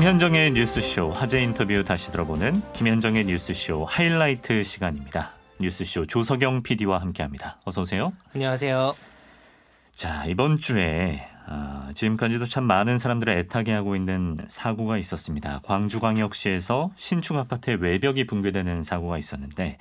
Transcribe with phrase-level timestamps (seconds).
[0.00, 5.34] 김현정의 뉴스쇼 화제 인터뷰 다시 들어보는 김현정의 뉴스쇼 하이라이트 시간입니다.
[5.60, 7.58] 뉴스쇼 조석영 PD와 함께합니다.
[7.66, 8.14] 어서 오세요.
[8.34, 8.96] 안녕하세요.
[9.92, 15.60] 자 이번 주에 어, 지금까지도 참 많은 사람들을 애타게 하고 있는 사고가 있었습니다.
[15.64, 19.76] 광주광역시에서 신축 아파트의 외벽이 붕괴되는 사고가 있었는데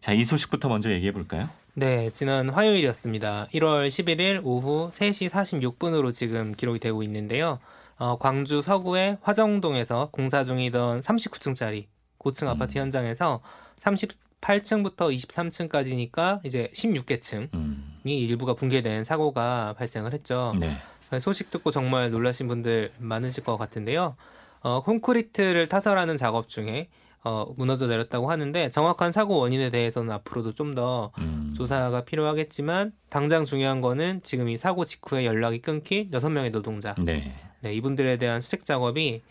[0.00, 1.48] 자 이 소식부터 먼저 얘기해 볼까요?
[1.74, 3.46] 네, 지난 화요일이었습니다.
[3.54, 7.60] 1월 11일 오후 3시 46분으로 지금 기록이 되고 있는데요.
[7.98, 12.82] 어, 광주 서구의 화정동에서 공사 중이던 39층짜리 고층 아파트 음.
[12.82, 13.40] 현장에서
[13.80, 20.54] 38층부터 23층까지니까 이제 16개층이 음, 일부가 붕괴된 사고가 발생을 했죠.
[20.58, 20.76] 네.
[21.20, 24.16] 소식 듣고 정말 놀라신 분들 많으실 것 같은데요.
[24.60, 26.88] 어, 콘크리트를 타설하는 작업 중에
[27.24, 33.80] 어, 무너져 내렸다고 하는데 정확한 사고 원인에 대해서는 앞으로도 좀더 음, 조사가 필요하겠지만 당장 중요한
[33.80, 36.94] 거는 지금 이 사고 직후에 연락이 끊긴 여섯 명의 노동자.
[37.02, 37.34] 네.
[37.60, 39.22] 네, 이분들에 대한 수색 작업이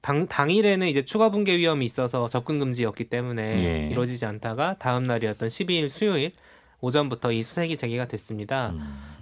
[0.00, 3.88] 당, 당일에는 이제 추가 붕괴 위험이 있어서 접근 금지였기 때문에 예.
[3.90, 6.32] 이루어지지 않다가 다음 날이었던 12일 수요일
[6.80, 8.70] 오전부터 이 수색이 재개가 됐습니다.
[8.70, 8.80] 음,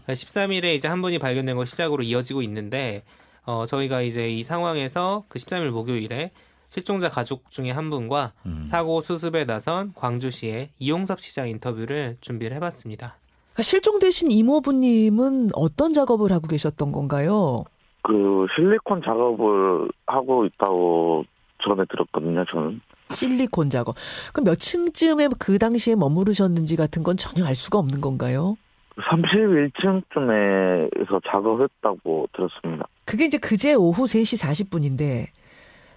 [0.08, 3.02] 13일에 이제 한 분이 발견된 걸 시작으로 이어지고 있는데
[3.44, 6.32] 어, 저희가 이제 이 상황에서 그 13일 목요일에
[6.70, 8.64] 실종자 가족 중에 한 분과 음.
[8.66, 13.18] 사고 수습에 나선 광주시의 이용섭 시장 인터뷰를 준비를 해봤습니다.
[13.52, 17.64] 그러니까 실종되신 이모부님은 어떤 작업을 하고 계셨던 건가요?
[18.04, 21.24] 그 실리콘 작업을 하고 있다고
[21.62, 22.80] 전에 들었거든요, 저는.
[23.10, 23.96] 실리콘 작업.
[24.32, 28.56] 그럼 몇 층쯤에 그 당시에 머무르셨는지 같은 건 전혀 알 수가 없는 건가요?
[28.96, 32.86] 31층쯤에서 작업했다고 들었습니다.
[33.06, 35.28] 그게 이제 그제 오후 3시 40분인데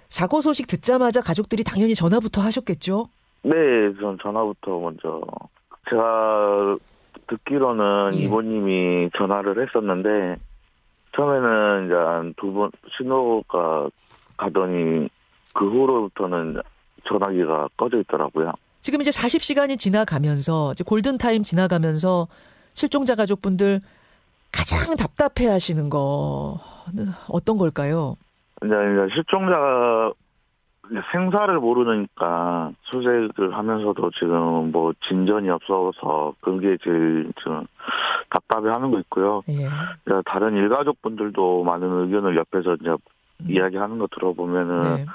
[0.10, 3.10] 사고 소식 듣자마자 가족들이 당연히 전화부터 하셨겠죠?
[3.44, 3.52] 네,
[4.00, 5.22] 전 전화부터 먼저.
[5.90, 6.78] 제가
[7.28, 8.20] 듣기로는 예.
[8.20, 10.38] 이모님이 전화를 했었는데,
[11.18, 13.90] 처음에는 이제 한 두 번 신호가
[14.38, 15.10] 가더니,
[15.54, 16.62] 그 후로부터는
[17.08, 18.54] 전화기가 꺼져 있더라고요.
[18.82, 22.28] 지금 이제 40시간이 지나가면서 이제 골든 타임 지나가면서
[22.74, 23.82] 실종자 가족분들
[24.52, 28.16] 가장 답답해 하시는 거는 어떤 걸까요?
[28.64, 29.16] 이제, 이제
[31.12, 37.66] 생사를 모르니까 수색을 하면서도 지금 뭐 진전이 없어서 그게 제일 지금
[38.30, 39.42] 답답해 하는 거 있고요.
[39.50, 39.54] 예.
[39.54, 43.46] 이제 다른 일가족 분들도 많은 의견을 옆에서 이제 음.
[43.50, 45.06] 이야기하는 거 들어보면은 네.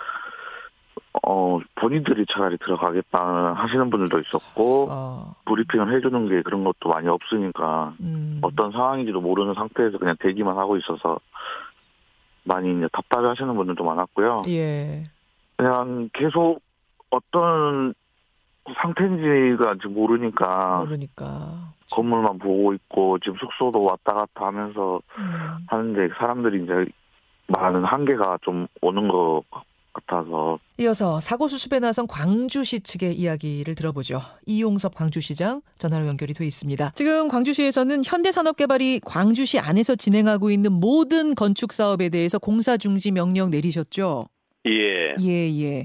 [1.25, 7.95] 어 본인들이 차라리 들어가겠다 하시는 분들도 있었고 어, 브리핑을 해주는 게 그런 것도 많이 없으니까
[8.01, 8.39] 음.
[8.43, 11.19] 어떤 상황인지도 모르는 상태에서 그냥 대기만 하고 있어서
[12.45, 14.39] 많이 이제 답답해 하시는 분들도 많았고요.
[14.49, 15.05] 예.
[15.63, 16.61] 그냥 계속
[17.11, 17.95] 어떤
[18.83, 21.73] 상태인지가 지금 모르니까 모르니까.
[21.93, 25.67] 건물만 보고 있고 지금 숙소도 왔다 갔다 하면서 음.
[25.69, 26.73] 하는데 사람들이 이제
[27.47, 29.43] 많은 한계가 좀 오는 것
[29.93, 34.21] 같아서 이어서 사고 수습에 나선 광주시 측의 이야기를 들어보죠.
[34.47, 36.93] 이용섭 광주시장 전화로 연결이 돼 있습니다.
[36.95, 44.27] 지금 광주시에서는 현대산업개발이 광주시 안에서 진행하고 있는 모든 건축 사업에 대해서 공사 중지 명령 내리셨죠.
[44.67, 45.15] 예.
[45.21, 45.85] 예, 예.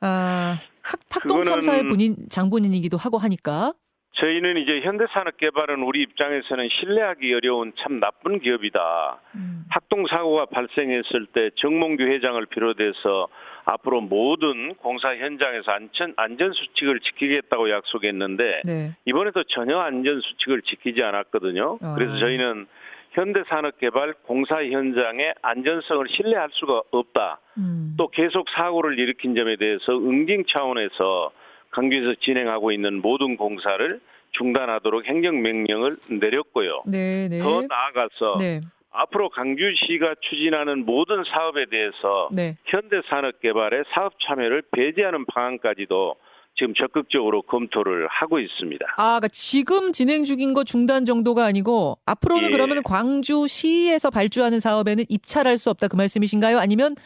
[0.00, 3.72] 아, 학, 학동 참사의 본인 장본인이기도 하고 하니까.
[4.14, 9.20] 저희는 이제 현대산업개발은 우리 입장에서는 신뢰하기 어려운 참 나쁜 기업이다.
[9.36, 9.64] 음.
[9.68, 13.28] 학동 사고가 발생했을 때 정몽규 회장을 비롯해서
[13.64, 18.96] 앞으로 모든 공사 현장에서 안전 안전 수칙을 지키겠다고 약속했는데 네.
[19.04, 21.78] 이번에도 전혀 안전 수칙을 지키지 않았거든요.
[21.82, 21.94] 아.
[21.96, 22.66] 그래서 저희는
[23.10, 27.40] 현대산업개발 공사 현장의 안전성을 신뢰할 수가 없다.
[27.58, 27.94] 음.
[27.98, 31.30] 또 계속 사고를 일으킨 점에 대해서 응징 차원에서
[31.70, 34.00] 강주에서 진행하고 있는 모든 공사를
[34.32, 36.82] 중단하도록 행정명령을 내렸고요.
[36.86, 37.40] 네, 네.
[37.40, 38.60] 더 나아가서 네.
[38.90, 42.56] 앞으로 강주시가 추진하는 모든 사업에 대해서 네.
[42.66, 46.16] 현대산업개발의 사업 참여를 배제하는 방안까지도
[46.58, 48.84] 지금 적극적으로 검토를 하고 있습니다.
[48.96, 52.50] 아, 그러니까 지금 진행 중인 거 중단 정도가 아니고 앞으로는 예.
[52.50, 56.58] 그러면 광주시에서 발주하는 사업에는 입찰할 수 없다 그 말씀이신가요?
[56.58, 56.96] 아니면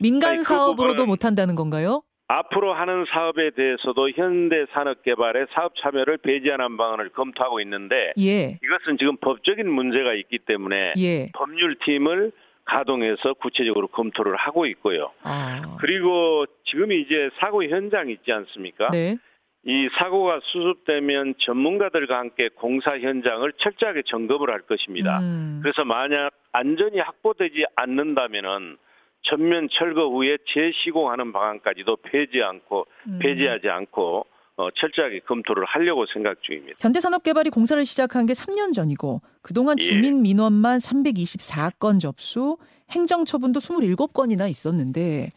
[0.00, 2.02] 민간 아니, 그 사업으로도 못 한다는 건가요?
[2.28, 8.58] 앞으로 하는 사업에 대해서도 현대산업개발의 사업 참여를 배제하는 방안을 검토하고 있는데 예.
[8.64, 11.30] 이것은 지금 법적인 문제가 있기 때문에 예.
[11.32, 12.32] 법률팀을
[12.66, 15.12] 가동해서 구체적으로 검토를 하고 있고요.
[15.22, 15.76] 아.
[15.80, 18.90] 그리고 지금 이제 사고 현장 있지 않습니까?
[18.90, 19.16] 네.
[19.64, 25.18] 이 사고가 수습되면 전문가들과 함께 공사 현장을 철저하게 점검을 할 것입니다.
[25.18, 25.60] 음.
[25.62, 28.76] 그래서 만약 안전이 확보되지 않는다면은
[29.22, 33.18] 전면 철거 후에 재시공하는 방안까지도 폐지 않고 음.
[33.20, 34.26] 폐지하지 않고
[34.56, 36.78] 어, 철저하게 검토를 하려고 생각 중입니다.
[36.80, 39.82] 현대산업개발이 공사를 시작한 게 3년 전이고 그동안 예.
[39.82, 42.56] 주민 민원만 324건 접수,
[42.90, 45.30] 행정 처분도 27건이나 있었는데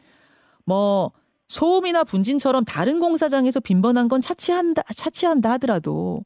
[0.63, 1.11] 뭐
[1.49, 6.23] 소음이나 분진처럼 다른 공사장에서 빈번한 건 차치한다 차치한다 하더라도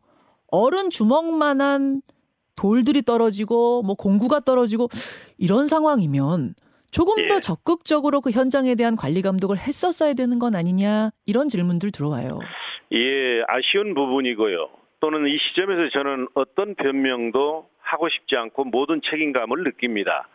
[0.47, 2.01] 어른 주먹만한
[2.55, 4.89] 돌들이 떨어지고 뭐 공구가 떨어지고
[5.37, 6.53] 이런 상황이면
[6.93, 7.27] 조금 예.
[7.27, 12.39] 더 적극적으로 그 현장에 대한 관리 감독을 했었어야 되는 건 아니냐 이런 질문들 들어와요.
[12.91, 14.69] 예, 아쉬운 부분이고요.
[14.99, 20.29] 또는 이 시점에서 저는 어떤 변명도 하고 싶지 않고 모든 책임감을 느낍니다.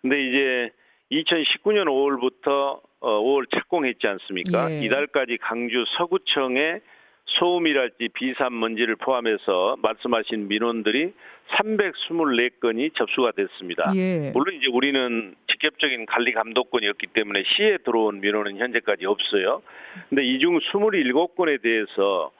[0.00, 0.70] 근데 이제
[1.10, 4.70] 2019년 5월부터 5월 착공했지 않습니까?
[4.70, 4.84] 예.
[4.84, 6.80] 이달까지 강주 서구청에
[7.26, 11.12] 소음이랄지 비산 먼지를 포함해서 말씀하신 민원들이
[11.56, 13.92] 324건이 접수가 됐습니다.
[13.96, 14.30] 예.
[14.34, 19.62] 물론 이제 우리는 직접적인 관리 감독권이 없기 때문에 시에 들어온 민원은 현재까지 없어요.
[20.08, 22.30] 근데 이 중 27건에 대해서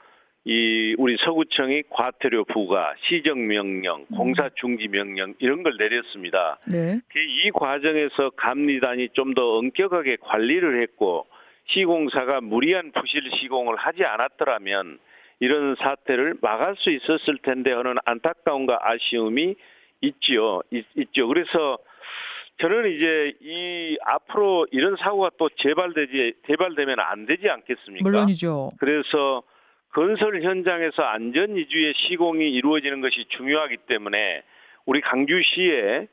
[0.46, 6.58] 이 우리 서구청이 과태료 부과, 시정 명령, 공사 중지 명령 이런 걸 내렸습니다.
[6.70, 7.00] 네.
[7.08, 11.26] 그이 과정에서 감리단이 좀 더 엄격하게 관리를 했고
[11.66, 14.98] 시공사가 무리한 부실 시공을 하지 않았더라면
[15.40, 19.56] 이런 사태를 막을 수 있었을 텐데 하는 안타까움과 아쉬움이
[20.00, 20.60] 있지요.
[20.70, 21.26] 있, 있죠.
[21.28, 21.78] 그래서
[22.60, 28.08] 저는 이제 이 앞으로 이런 사고가 또 재발되지 재발되면 안 되지 않겠습니까?
[28.08, 28.70] 물론이죠.
[28.78, 29.42] 그래서
[29.92, 34.42] 건설 현장에서 안전 위주의 시공이 이루어지는 것이 중요하기 때문에
[34.86, 36.08] 우리 강주시에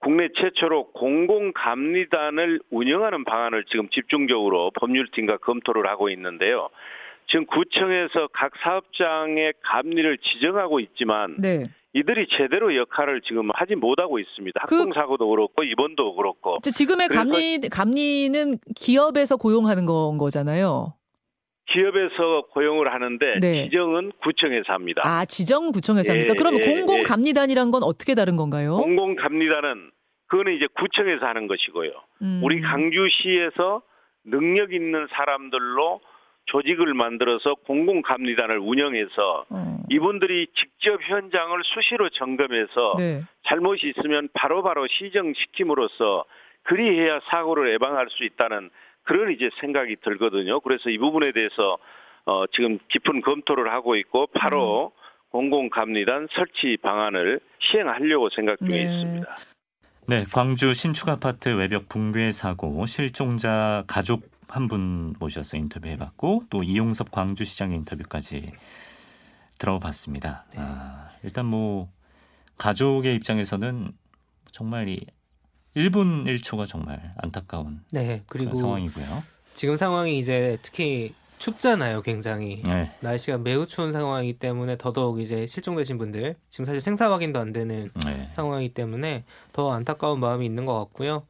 [0.00, 6.68] 국내 최초로 공공감리단을 운영하는 방안을 지금 집중적으로 법률팀과 검토를 하고 있는데요.
[7.28, 11.64] 지금 구청에서 각 사업장의 감리를 지정하고 있지만 네.
[11.92, 14.60] 이들이 제대로 역할을 지금 하지 못하고 있습니다.
[14.66, 20.94] 그- 학동사고도 그 렇고 이번도 그렇고 저 지금의 감리 감리는 기업에서 고용하는 건 거잖아요.
[21.72, 23.64] 기업에서 고용을 하는데 네.
[23.64, 25.02] 지정은 구청에서 합니다.
[25.04, 26.32] 아 지정 구청에서 합니까?
[26.34, 27.02] 예, 그러면 예, 공공 예.
[27.02, 28.76] 감리단이란 건 어떻게 다른 건가요?
[28.76, 29.90] 공공 감리단은
[30.26, 31.90] 그거는 이제 구청에서 하는 것이고요.
[32.22, 32.40] 음.
[32.42, 33.82] 우리 강주시에서
[34.24, 36.00] 능력 있는 사람들로
[36.46, 39.78] 조직을 만들어서 공공감리단을 운영해서 어.
[39.88, 43.22] 이분들이 직접 현장을 수시로 점검해서 네.
[43.46, 46.24] 잘못이 있으면 바로바로 시정시킴으로써
[46.64, 48.70] 그리해야 사고를 예방할 수 있다는
[49.04, 50.60] 그런 이제 생각이 들거든요.
[50.60, 51.78] 그래서 이 부분에 대해서
[52.26, 55.00] 어 지금 깊은 검토를 하고 있고 바로 음.
[55.30, 58.82] 공공감리단 설치 방안을 시행하려고 생각 중에 네.
[58.82, 59.26] 있습니다.
[60.08, 67.12] 네, 광주 신축 아파트 외벽 붕괴 사고 실종자 가족 한 분 모셔서 인터뷰해봤고 또 이용섭
[67.12, 68.50] 광주시장 인터뷰까지
[69.58, 70.44] 들어봤습니다.
[70.52, 70.58] 네.
[70.60, 71.88] 아, 일단 뭐
[72.58, 73.92] 가족의 입장에서는
[74.50, 75.06] 정말 이
[75.76, 78.22] 1분 1초가 정말 안타까운 네.
[78.28, 79.22] 그리고 상황이고요.
[79.54, 82.62] 지금 상황이 이제 특히 춥잖아요, 굉장히.
[82.64, 87.52] 네, 날씨가 매우 추운 상황이기 때문에 더더욱 이제 실종되신 분들 지금 사실 생사 확인도 안
[87.52, 88.28] 되는 네.
[88.32, 91.24] 상황이기 때문에 더 안타까운 마음이 있는 것 같고요.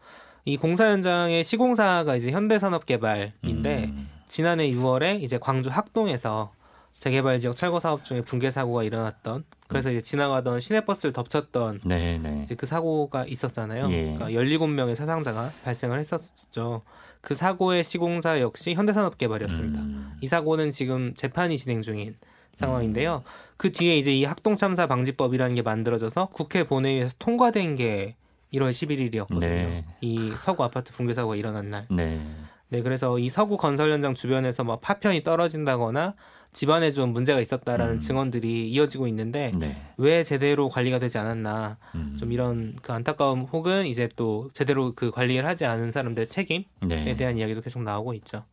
[0.45, 6.53] 이 공사 현장의 시공사가 이제 현대산업개발인데 음, 지난해 6월에 이제 광주 학동에서
[6.99, 12.43] 재개발 지역 철거 사업 중에 붕괴 사고가 일어났던 그래서 이제 지나가던 시내버스를 덮쳤던 네, 네.
[12.45, 13.89] 이제 그 사고가 있었잖아요.
[13.91, 14.17] 예.
[14.17, 16.83] 그러니까 17명의 사상자가 발생을 했었죠.
[17.21, 19.79] 그 사고의 시공사 역시 현대산업개발이었습니다.
[19.79, 22.17] 음, 이 사고는 지금 재판이 진행 중인
[22.57, 23.23] 상황인데요.
[23.57, 28.17] 그 뒤에 이제 이 학동 참사 방지법이라는 게 만들어져서 국회 본회의에서 통과된 게
[28.53, 29.41] 1월 11일이었거든요.
[29.41, 29.85] 네.
[30.01, 31.87] 이 서구 아파트 붕괴 사고가 일어난 날.
[31.91, 32.21] 네.
[32.69, 36.15] 네, 그래서 이 서구 건설 현장 주변에서 막 파편이 떨어진다거나
[36.53, 37.99] 집안에 좀 문제가 있었다라는 음.
[37.99, 39.77] 증언들이 이어지고 있는데 네.
[39.97, 45.11] 왜 제대로 관리가 되지 않았나 음, 좀 이런 그 안타까움 혹은 이제 또 제대로 그
[45.11, 47.17] 관리를 하지 않은 사람들 책임에 네.
[47.17, 48.45] 대한 이야기도 계속 나오고 있죠.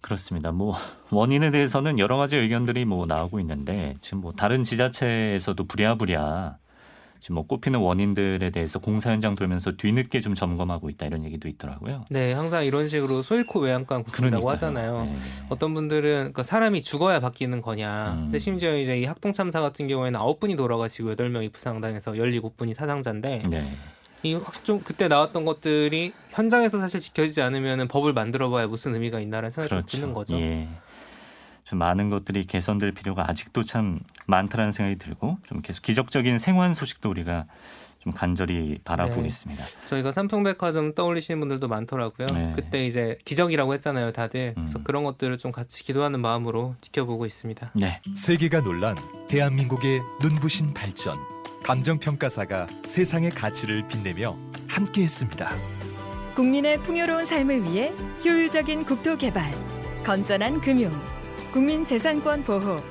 [0.00, 0.52] 그렇습니다.
[0.52, 0.76] 뭐
[1.10, 6.58] 원인에 대해서는 여러 가지 의견들이 뭐 나오고 있는데 지금 뭐 다른 지자체에서도 부랴부랴
[7.20, 12.04] 지금 뭐 꼽히는 원인들에 대해서 공사 현장 돌면서 뒤늦게 좀 점검하고 있다 이런 얘기도 있더라고요.
[12.10, 14.50] 네, 항상 이런 식으로 소잃고 외양간 고친다고.
[14.50, 15.04] 하잖아요.
[15.04, 15.16] 네.
[15.48, 18.14] 어떤 분들은 그 사람이 죽어야 바뀌는 거냐.
[18.16, 18.22] 음.
[18.24, 23.76] 근데 심지어 이제 이 학동 참사 같은 경우에는 9분이 돌아가시고 8명이 부상당해서 17분이 사상자인데 네.
[24.22, 29.20] 이 확실히 좀 그때 나왔던 것들이 현장에서 사실 지켜지지 않으면 법을 만들어 봐야 무슨 의미가
[29.20, 30.36] 있나라는 생각이 좀 드는 거죠.
[30.36, 30.68] 예.
[31.66, 37.10] 좀 많은 것들이 개선될 필요가 아직도 참 많다라는 생각이 들고 좀 계속 기적적인 생환 소식도
[37.10, 37.46] 우리가
[37.98, 39.64] 좀 간절히 바라보겠습니다.
[39.84, 42.28] 저희가 삼풍백화점 떠올리시는 분들도 많더라고요.
[42.28, 42.52] 네.
[42.54, 44.54] 그때 이제 기적이라고 했잖아요, 다들.
[44.54, 44.84] 그래서 음.
[44.84, 47.72] 그런 것들을 좀 같이 기도하는 마음으로 지켜보고 있습니다.
[47.74, 48.00] 네.
[48.14, 48.94] 세계가 놀란
[49.28, 51.16] 대한민국의 눈부신 발전.
[51.64, 54.36] 감정평가사가 세상의 가치를 빛내며
[54.68, 55.50] 함께했습니다.
[56.36, 57.92] 국민의 풍요로운 삶을 위해
[58.24, 59.52] 효율적인 국토 개발,
[60.04, 60.92] 건전한 금융,
[61.56, 62.82] 국민 재산권 보호,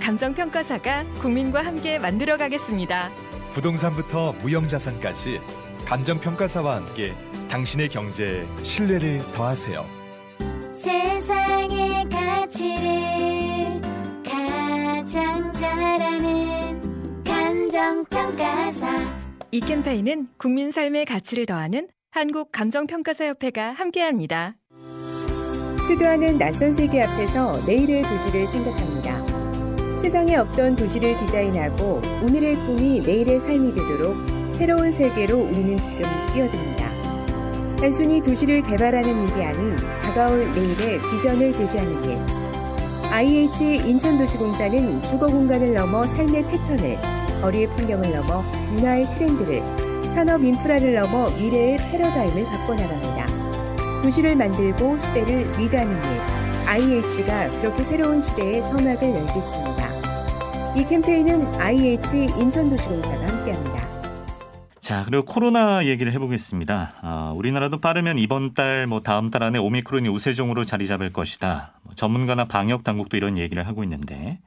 [0.00, 3.10] 감정평가사가 국민과 함께 만들어 가겠습니다.
[3.52, 5.42] 부동산부터 무형자산까지
[5.84, 7.12] 감정평가사와 함께
[7.50, 9.84] 당신의 경제에 신뢰를 더하세요.
[10.72, 13.82] 세상의 가치를
[14.24, 18.88] 가장 잘 아는 감정평가사
[19.50, 24.54] 이 캠페인은 국민 삶의 가치를 더하는 한국 감정평가사협회가 함께합니다.
[25.86, 29.22] 수도하는 낯선 세계 앞에서 내일의 도시를 생각합니다.
[30.00, 34.16] 세상에 없던 도시를 디자인하고 오늘의 꿈이 내일의 삶이 되도록
[34.54, 36.90] 새로운 세계로 우리는 지금 뛰어듭니다.
[37.78, 42.18] 단순히 도시를 개발하는 일이 아닌 다가올 내일의 비전을 제시하는 일.
[43.10, 46.98] IH 인천도시공사는 주거 공간을 넘어 삶의 패턴을,
[47.42, 49.62] 거리의 풍경을 넘어 문화의 트렌드를,
[50.14, 53.13] 산업 인프라를 넘어 미래의 패러다임을 바꿔나갑니다.
[54.04, 56.20] 도시를 만들고 시대를 리드하는 일.
[56.66, 60.76] IH가 그렇게 새로운 시대의 서막을 열겠습니다.
[60.76, 63.78] 이 캠페인은 IH 인천도시공사가 함께합니다.
[64.78, 66.96] 자, 그리고 코로나 얘기를 해보겠습니다.
[67.00, 71.72] 아, 우리나라도 빠르면 이번 달, 뭐 다음 달 안에 오미크론이 우세종으로 자리 잡을 것이다.
[71.84, 74.38] 뭐 전문가나 방역 당국도 이런 얘기를 하고 있는데,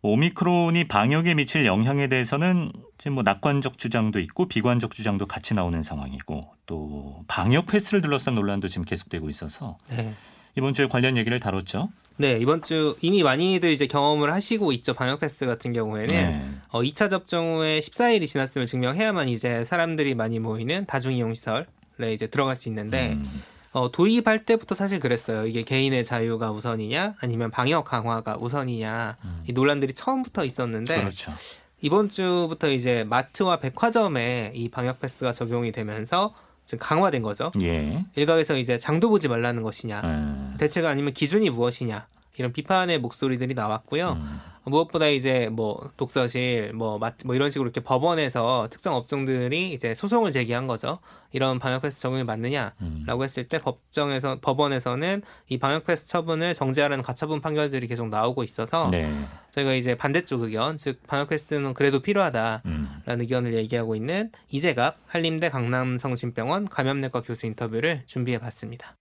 [0.00, 5.82] 뭐 오미크론이 방역에 미칠 영향에 대해서는 지금 뭐 낙관적 주장도 있고 비관적 주장도 같이 나오는
[5.82, 10.14] 상황이고, 또 방역 패스를 둘러싼 논란도 지금 계속되고 있어서 네.
[10.56, 11.90] 이번 주에 관련 얘기를 다뤘죠.
[12.16, 14.94] 네, 이번 주 이미 많이들 이제 경험을 하시고 있죠.
[14.94, 16.50] 방역 패스 같은 경우에는 네.
[16.68, 21.66] 어, 2차 접종 후에 14일이 지났음을 증명해야만 이제 사람들이 많이 모이는 다중 이용 시설에
[22.12, 23.42] 이제 들어갈 수 있는데 음,
[23.72, 25.46] 어, 도입할 때부터 사실 그랬어요.
[25.48, 29.16] 이게 개인의 자유가 우선이냐 아니면 방역 강화가 우선이냐
[29.48, 31.00] 이 논란들이 처음부터 있었는데 음.
[31.00, 31.32] 그렇죠.
[31.80, 36.32] 이번 주부터 이제 마트와 백화점에 이 방역 패스가 적용이 되면서
[36.64, 37.50] 지금 강화된 거죠.
[37.60, 38.04] 예.
[38.16, 42.06] 일각에서 이제 장도 보지 말라는 것이냐 음, 대체가 아니면 기준이 무엇이냐
[42.36, 44.12] 이런 비판의 목소리들이 나왔고요.
[44.12, 49.94] 음, 무엇보다 이제 뭐 독서실 뭐 마트 뭐 이런 식으로 이렇게 법원에서 특정 업종들이 이제
[49.94, 50.98] 소송을 제기한 거죠.
[51.32, 52.26] 이런 방역 패스 적용이 음.
[52.26, 58.88] 맞느냐라고 했을 때 법정에서 법원에서는 이 방역 패스 처분을 정지하라는 가처분 판결들이 계속 나오고 있어서
[58.90, 59.12] 네.
[59.50, 62.62] 저희가 이제 반대쪽 의견 즉 방역 패스는 그래도 필요하다.
[62.66, 63.02] 음.
[63.04, 68.96] 라는 의견을 얘기하고 있는 이재갑 한림대 강남성심병원 감염내과 교수 인터뷰를 준비해 봤습니다.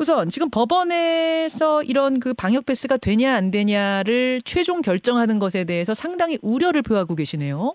[0.00, 6.38] 우선 지금 법원에서 이런 그 방역 패스가 되냐 안 되냐를 최종 결정하는 것에 대해서 상당히
[6.42, 7.74] 우려를 표하고 계시네요.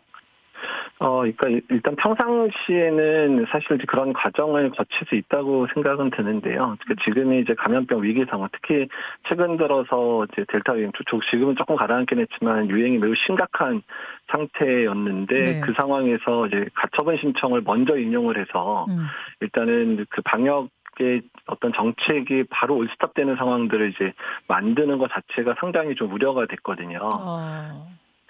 [0.98, 6.78] 어, 그러니까 일단 평상시에는 사실 그런 과정을 거칠 수 있다고 생각은 드는데요.
[6.82, 8.88] 그러니까 지금이 이제 감염병 위기 상황, 특히
[9.28, 13.84] 최근 들어서 이제 델타 유행, 조- 지금은 조금 가라앉긴 했지만 유행이 매우 심각한
[14.32, 15.62] 상태였는데 네.
[15.62, 19.06] 그 상황에서 이제 가처분 신청을 먼저 인용을 해서 음.
[19.42, 24.14] 일단은 그 방역 의 어떤 정책이 바로 올스탑되는 상황들을 이제
[24.48, 27.00] 만드는 것 자체가 상당히 좀 우려가 됐거든요.
[27.14, 27.88] 어.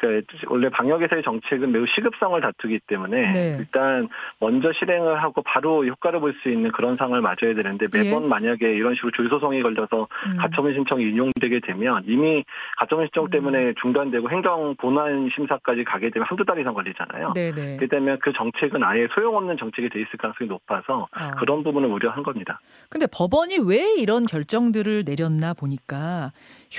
[0.08, 3.56] 그러니까 원래 방역에서의 정책은 매우 시급성을 다투기 때문에 네.
[3.60, 4.08] 일단
[4.40, 8.28] 먼저 실행을 하고 바로 효과를 볼 수 있는 그런 상황을 맞아야 되는데 매번 예.
[8.28, 10.38] 만약에 이런 식으로 줄소송이 걸려서 음.
[10.38, 12.44] 가처분 신청이 인용되게 되면 이미
[12.78, 17.34] 가처분 신청 때문에 중단되고 행정 본안 심사까지 가게 되면 한두 달 이상 걸리잖아요.
[17.34, 17.78] 네네.
[17.78, 21.32] 그렇기 때문에 그 정책은 아예 소용없는 정책이 돼 있을 가능성이 높아서 아.
[21.36, 22.60] 그런 부분을 우려한 겁니다.
[22.90, 26.32] 근데 법원이 왜 이런 결정들을 내렸나 보니까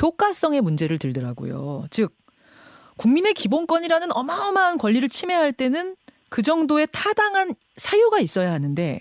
[0.02, 1.84] 효과성의 문제를 들더라고요.
[1.90, 2.12] 즉
[2.96, 5.96] 국민의 기본권이라는 어마어마한 권리를 침해할 때는
[6.28, 9.00] 그 정도의 타당한 사유가 있어야 하는데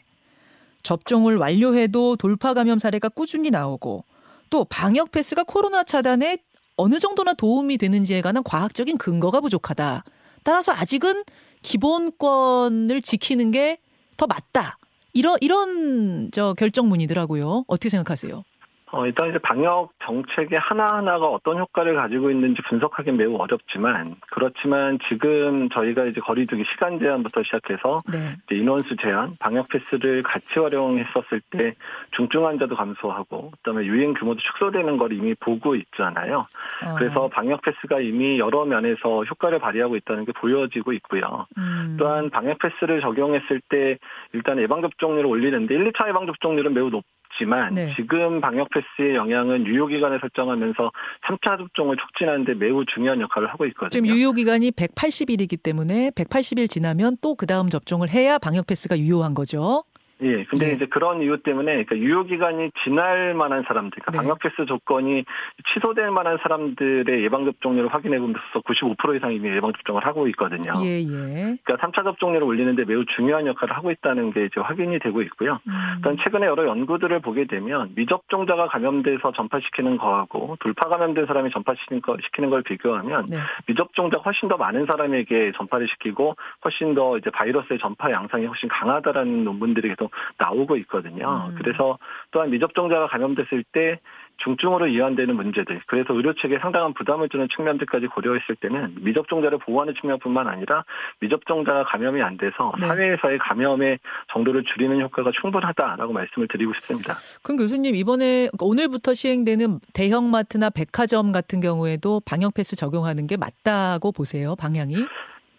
[0.84, 4.04] 접종을 완료해도 돌파 감염 사례가 꾸준히 나오고
[4.50, 6.38] 또 방역 패스가 코로나 차단에
[6.78, 10.04] 어느 정도나 도움이 되는지에 관한 과학적인 근거가 부족하다.
[10.44, 11.24] 따라서 아직은
[11.64, 13.80] 기본권을 지키는 게
[14.18, 14.78] 더 맞다.
[15.14, 17.66] 이런 이런 저 결정문이더라고요.
[17.68, 18.44] 어떻게 생각하세요?
[18.92, 25.70] 어, 일단 이제 방역 정책의 하나하나가 어떤 효과를 가지고 있는지 분석하기는 매우 어렵지만, 그렇지만 지금
[25.70, 28.18] 저희가 이제 거리두기 시간 제한부터 시작해서 네.
[28.46, 31.74] 이제 인원수 제한, 방역 패스를 같이 활용했었을 때
[32.12, 36.48] 중증 환자도 감소하고, 그다음에 유행 규모도 축소되는 걸 이미 보고 있잖아요.
[36.86, 41.48] 어, 그래서 방역 패스가 이미 여러 면에서 효과를 발휘하고 있다는 게 보여지고 있고요.
[41.58, 43.98] 음, 또한 방역 패스를 적용했을 때
[44.34, 47.04] 일단 예방 접종률을 올리는데 1, 2차 예방 접종률은 매우 높
[47.38, 47.94] 지만 네.
[47.96, 50.92] 지금 방역 패스의 영향은 유효 기간을 설정하면서
[51.27, 53.89] 3차 접종을 촉진하는데 매우 중요한 역할을 하고 있거든요.
[53.89, 59.34] 지금 유효 기간이 180일이기 때문에 180일 지나면 또 그 다음 접종을 해야 방역 패스가 유효한
[59.34, 59.84] 거죠.
[60.22, 60.74] 예, 근데 예.
[60.74, 64.18] 이제 그런 이유 때문에 그러니까 유효 기간이 지날 만한 사람들, 그러니까 네.
[64.18, 65.26] 방역 패스 조건이
[65.74, 70.72] 취소될 만한 사람들의 예방 접종률을 확인해 보면서 95% 이상 이미 예방 접종을 하고 있거든요.
[70.84, 71.58] 예, 예.
[71.64, 75.60] 그러니까 3차 접종률을 올리는데 매우 중요한 역할을 하고 있다는 게 이제 확인이 되고 있고요.
[75.68, 82.02] 음, 일단 최근에 여러 연구들을 보게 되면 미접종자가 감염돼서 전파시키는 거하고 돌파 감염된 사람이 전파시키는
[82.02, 83.38] 거 시키는 걸 비교하면 네.
[83.68, 89.44] 미접종자가 훨씬 더 많은 사람에게 전파를 시키고 훨씬 더 이제 바이러스의 전파 양상이 훨씬 강하다라는
[89.44, 91.50] 논문들이 계속 얘기도 나오고 있거든요.
[91.50, 91.56] 음.
[91.58, 91.98] 그래서
[92.32, 94.00] 또한 미접종자가 감염됐을 때
[94.38, 100.48] 중증으로 이완되는 문제들, 그래서 의료 측에 상당한 부담을 주는 측면들까지 고려했을 때는 미접종자를 보호하는 측면뿐만
[100.48, 100.84] 아니라
[101.22, 102.86] 미접종자가 감염이 안 돼서 네.
[102.86, 103.98] 사회에서의 감염의
[104.34, 107.14] 정도를 줄이는 효과가 충분하다라고 말씀을 드리고 싶습니다.
[107.44, 114.12] 그럼 교수님 이번에 그러니까 오늘부터 시행되는 대형마트나 백화점 같은 경우에도 방역 패스 적용하는 게 맞다고
[114.12, 114.96] 보세요 방향이?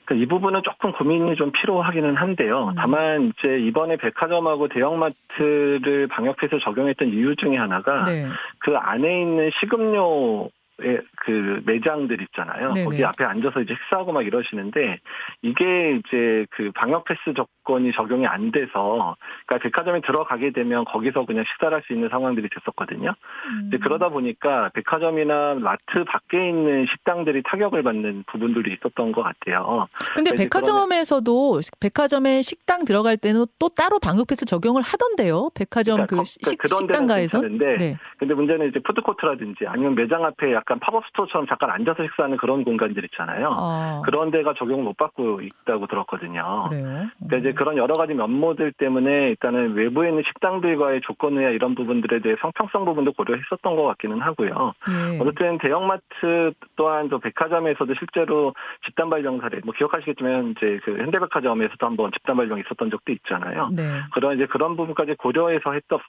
[0.07, 2.69] 그러니까 이 부분은 조금 고민이 좀 필요하기는 한데요.
[2.69, 2.75] 음.
[2.77, 8.27] 다만 이제 이번에 백화점하고 대형마트를 방역 패스 적용했던 이유 중에 하나가 네.
[8.61, 12.73] 그 안에 있는 식음료 그 매장들 있잖아요.
[12.75, 12.85] 네네.
[12.85, 14.99] 거기 앞에 앉아서 이제 식사하고 막 이러시는데
[15.43, 19.17] 이게 이제 그 방역 패스 조건이 적용이 안 돼서
[19.47, 23.15] 그러니까 백화점에 들어가게 되면 거기서 그냥 식사를 할 수 있는 상황들이 됐었거든요.
[23.47, 23.71] 음.
[23.81, 29.87] 그러다 보니까 백화점이나 마트 밖에 있는 식당들이 타격을 받는 부분들이 있었던 것 같아요.
[30.15, 35.51] 근데 백화점에서도 백화점에 식당 들어갈 때는 또 따로 방역 패스 적용을 하던데요.
[35.55, 37.41] 백화점 그러니까 그 거- 식, 그런 데는 식당가에서.
[37.43, 37.97] 네.
[38.19, 43.05] 근데 문제는 이제 푸드코트라든지 아니면 매장 앞에 약간 팝업 스토어처럼 잠깐 앉아서 식사하는 그런 공간들
[43.05, 43.55] 있잖아요.
[43.57, 46.67] 아, 그런 데가 적용을 못 받고 있다고 들었거든요.
[46.69, 47.07] 그래요.
[47.19, 52.35] 그러니까 이제 그런 여러 가지 면모들 때문에 일단은 외부에 있는 식당들과의 조건이나 이런 부분들에 대해
[52.41, 54.75] 형평성 부분도 고려했었던 것 같기는 하고요.
[54.91, 55.19] 예.
[55.21, 58.53] 어쨌든 대형마트 또한 또 백화점에서도 실제로
[58.85, 63.71] 집단 발병 사례, 뭐 기억하시겠지만 이제 그 현대백화점에서도 한번 집단 발병 있었던 적도 있잖아요.
[63.73, 63.83] 네.
[64.13, 66.01] 그런 이제 그런 부분까지 고려해서 했던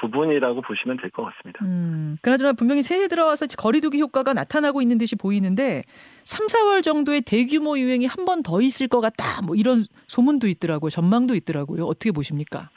[0.00, 1.64] 부분이라고 보시면 될 것 같습니다.
[1.64, 5.82] 음, 그나저나 분명히 새해 들어와서 거리두기 효과가 나타나고 있는 듯이 보이는데
[6.24, 9.40] 3, 4월 정도의 대규모 유행이 한 번 더 있을 것 같다.
[9.42, 10.90] 뭐 이런 소문도 있더라고요.
[10.90, 11.84] 전망도 있더라고요.
[11.84, 12.68] 어떻게 보십니까?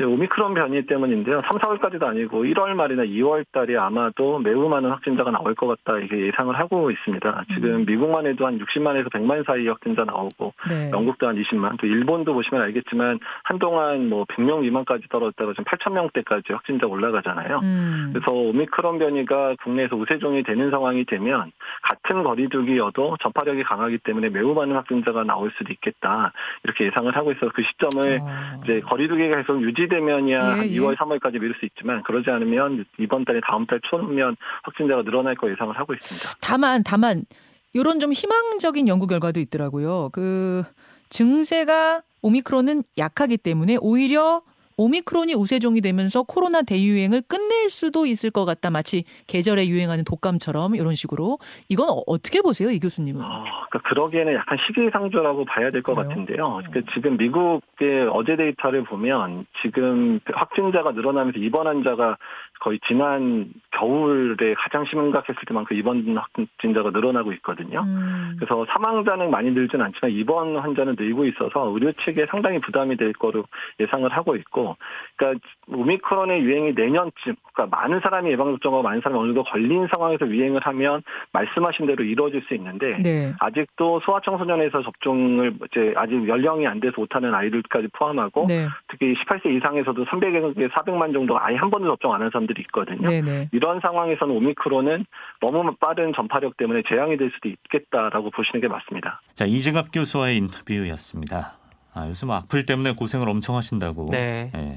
[0.00, 1.42] 이제 오미크론 변이 때문인데요.
[1.44, 6.26] 3, 4월까지도 아니고 1월 말이나 2월 달에 아마도 매우 많은 확진자가 나올 것 같다 이게
[6.26, 7.44] 예상을 하고 있습니다.
[7.52, 7.84] 지금 음.
[7.84, 10.90] 미국만 해도 한 60만에서 100만 사이 확진자 나오고 네.
[10.90, 16.54] 영국도 한 20만, 또 일본도 보시면 알겠지만 한동안 뭐 100명 미만까지 떨어졌다가 지금 8천 명대까지
[16.54, 17.60] 확진자 올라가잖아요.
[17.62, 18.10] 음.
[18.14, 21.52] 그래서 오미크론 변이가 국내에서 우세종이 되는 상황이 되면
[22.10, 26.32] 같은 거리두기여도 전파력이 강하기 때문에 매우 많은 확진자가 나올 수도 있겠다
[26.64, 28.60] 이렇게 예상을 하고 있어서 그 시점을 어.
[28.64, 30.76] 이제 거리두기가 계속 유지되면야 예, 한 예.
[30.76, 35.50] 2월, 3월까지 미룰 수 있지만 그러지 않으면 이번 달에 다음 달 초면 확진자가 늘어날 거
[35.50, 36.38] 예상을 하고 있습니다.
[36.42, 37.22] 다만 다만
[37.72, 40.10] 이런 좀 희망적인 연구 결과도 있더라고요.
[40.12, 40.64] 그
[41.08, 44.42] 증세가 오미크론은 약하기 때문에 오히려
[44.84, 48.70] 오미크론이 우세종이 되면서 코로나 대유행을 끝낼 수도 있을 것 같다.
[48.70, 51.38] 마치 계절에 유행하는 독감처럼 이런 식으로.
[51.68, 53.20] 이건 어- 어떻게 보세요, 이 교수님은?
[53.20, 55.94] 어, 그러니까 그러기에는 약간 시기상조라고 봐야 될 것?
[55.94, 56.62] 같은데요.
[56.72, 62.16] 그 지금 미국의 어제 데이터를 보면 지금 확진자가 늘어나면서 입원 환자가
[62.60, 67.80] 거의 지난 겨울에 가장 심각했을 때만큼 입원 확진자가 늘어나고 있거든요.
[67.80, 68.36] 음.
[68.38, 73.44] 그래서 사망자는 많이 늘진 않지만 입원 환자는 늘고 있어서 의료 측에 상당히 부담이 될 거로
[73.80, 74.76] 예상을 하고 있고,
[75.16, 75.40] 그러니까
[75.74, 80.60] 오미크론의 유행이 내년쯤, 그러니까 많은 사람이 예방 접종하고 많은 사람이 어느 정도 걸린 상황에서 유행을
[80.62, 81.02] 하면
[81.32, 83.32] 말씀하신 대로 이루어질 수 있는데 네.
[83.40, 88.68] 아직도 소아청소년에서 접종을 이제 아직 연령이 안 돼서 못하는 아이들까지 포함하고 네.
[88.88, 93.08] 특히 18세 이상에서도 300에서 400만 정도가 아예 한 번도 접종 안 한 사람들이 있거든요.
[93.08, 93.48] 네, 네.
[93.52, 95.06] 이런 상황에서는 오미크론은
[95.40, 99.20] 너무 빠른 전파력 때문에 재앙이 될 수도 있겠다라고 보시는 게 맞습니다.
[99.34, 101.52] 자 이재갑 교수와의 인터뷰였습니다.
[101.94, 104.06] 아, 뭐 악플 때문에 고생을 엄청 하신다고.
[104.10, 104.50] 네.
[104.54, 104.74] 예,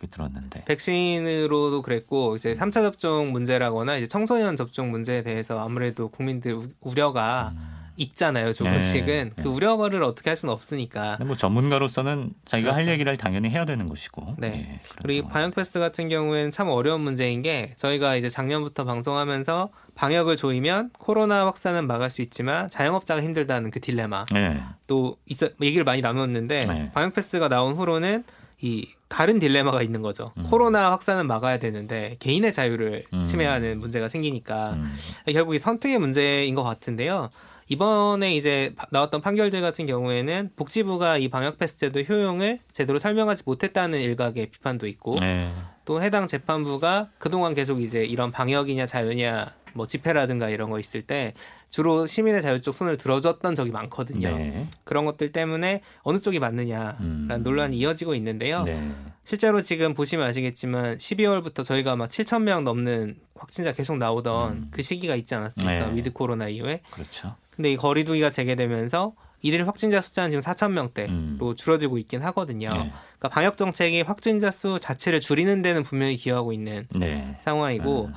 [0.00, 0.64] 그렇게 들었는데.
[0.64, 7.52] 백신으로도 그랬고 이제 3차 접종 문제라거나 이제 청소년 접종 문제에 대해서 아무래도 국민들 우- 우려가
[7.96, 8.54] 있잖아요.
[8.54, 9.48] 조금씩은 네, 그 네.
[9.48, 11.16] 우려를 어떻게 할 수는 없으니까.
[11.18, 12.92] 근데 뭐 전문가로서는 자기가 할 그렇죠.
[12.92, 14.36] 얘기를 당연히 해야 되는 것이고.
[14.38, 14.46] 네.
[14.72, 15.32] 예, 그리고 상황.
[15.34, 21.44] 방역 패스 같은 경우에는 참 어려운 문제인 게 저희가 이제 작년부터 방송하면서 방역을 조이면 코로나
[21.44, 24.60] 확산은 막을 수 있지만 자영업자가 힘들다는 그 딜레마 예.
[24.86, 26.90] 또 있어 얘기를 많이 나눴는데 네.
[26.94, 28.24] 방역 패스가 나온 후로는
[28.62, 30.32] 이 다른 딜레마가 있는 거죠.
[30.36, 30.44] 음.
[30.44, 33.22] 코로나 확산은 막아야 되는데 개인의 자유를 음.
[33.24, 34.94] 침해하는 문제가 생기니까 음.
[35.32, 37.30] 결국 이 선택의 문제인 것 같은데요.
[37.68, 43.44] 이번에 이제 바- 나왔던 판결들 같은 경우에는 복지부가 이 방역 패스 제도 효용을 제대로 설명하지
[43.46, 45.52] 못했다는 일각의 비판도 있고 네.
[45.84, 51.34] 또 해당 재판부가 그동안 계속 이제 이런 방역이냐 자유냐 뭐 집회라든가 이런 거 있을 때
[51.68, 54.36] 주로 시민의 자유 쪽 손을 들어줬던 적이 많거든요.
[54.36, 54.66] 네.
[54.84, 57.40] 그런 것들 때문에 어느 쪽이 맞느냐라는 음.
[57.42, 58.64] 논란이 이어지고 있는데요.
[58.64, 58.90] 네.
[59.24, 64.68] 실제로 지금 보시면 아시겠지만 12월부터 저희가 막 7천 명 넘는 확진자 계속 나오던 음.
[64.70, 65.86] 그 시기가 있지 않았습니까?
[65.86, 65.96] 네.
[65.96, 66.80] 위드 코로나 이후에.
[66.90, 67.36] 그렇죠.
[67.50, 71.54] 근데 이 거리두기가 재개되면서 일일 확진자 숫자는 지금 4천 명대로 음.
[71.56, 72.70] 줄어들고 있긴 하거든요.
[72.70, 72.92] 네.
[73.18, 77.38] 그러니까 방역 정책이 확진자 수 자체를 줄이는 데는 분명히 기여하고 있는 네.
[77.42, 78.14] 상황이고 음.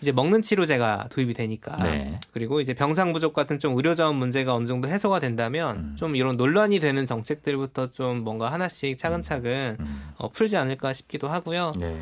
[0.00, 2.16] 이제 먹는 치료제가 도입이 되니까 네.
[2.32, 5.96] 그리고 이제 병상 부족 같은 좀 의료 자원 문제가 어느 정도 해소가 된다면 음.
[5.96, 10.02] 좀 이런 논란이 되는 정책들부터 좀 뭔가 하나씩 차근차근 음.
[10.16, 11.72] 어, 풀지 않을까 싶기도 하고요.
[11.78, 11.96] 네.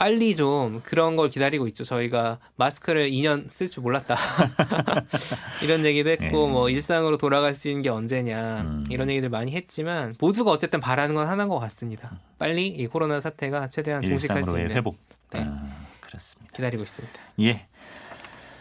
[0.00, 1.84] 빨리 좀 그런 걸 기다리고 있죠.
[1.84, 4.16] 저희가 마스크를 2년 쓸 줄 몰랐다.
[5.62, 6.30] 이런 얘기도 했고 네.
[6.30, 8.84] 뭐 일상으로 돌아갈 수 있는 게 언제냐 음.
[8.88, 12.18] 이런 얘기들 많이 했지만 모두가 어쨌든 바라는 건 하나인 것 같습니다.
[12.38, 14.96] 빨리 이 코로나 사태가 최대한 종식할 수 있는 회복.
[15.32, 15.44] 네.
[15.46, 15.70] 아,
[16.10, 16.52] 그렇습니다.
[16.54, 17.20] 기다리고 있습니다.
[17.40, 17.66] 예.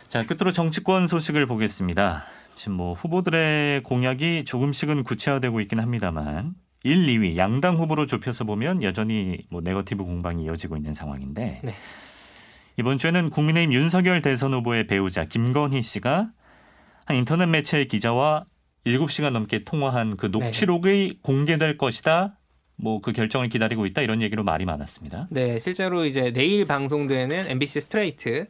[0.07, 2.25] 자, 끝으로 정치권 소식을 보겠습니다.
[2.53, 9.39] 지금 뭐 후보들의 공약이 조금씩은 구체화되고 있긴 합니다만 1, 2위 양당 후보로 좁혀서 보면 여전히
[9.49, 11.75] 뭐 네거티브 공방이 이어지고 있는 상황인데 네.
[12.77, 16.31] 이번 주에는 국민의힘 윤석열 대선 후보의 배우자 김건희 씨가
[17.05, 18.45] 한 인터넷 매체의 기자와
[18.85, 22.35] 7시간 넘게 통화한 그 녹취록이 공개될 것이다.
[22.81, 25.27] 뭐 그 결정을 기다리고 있다 이런 얘기로 말이 많았습니다.
[25.29, 28.47] 네, 실제로 이제 내일 방송되는 MBC 스트레이트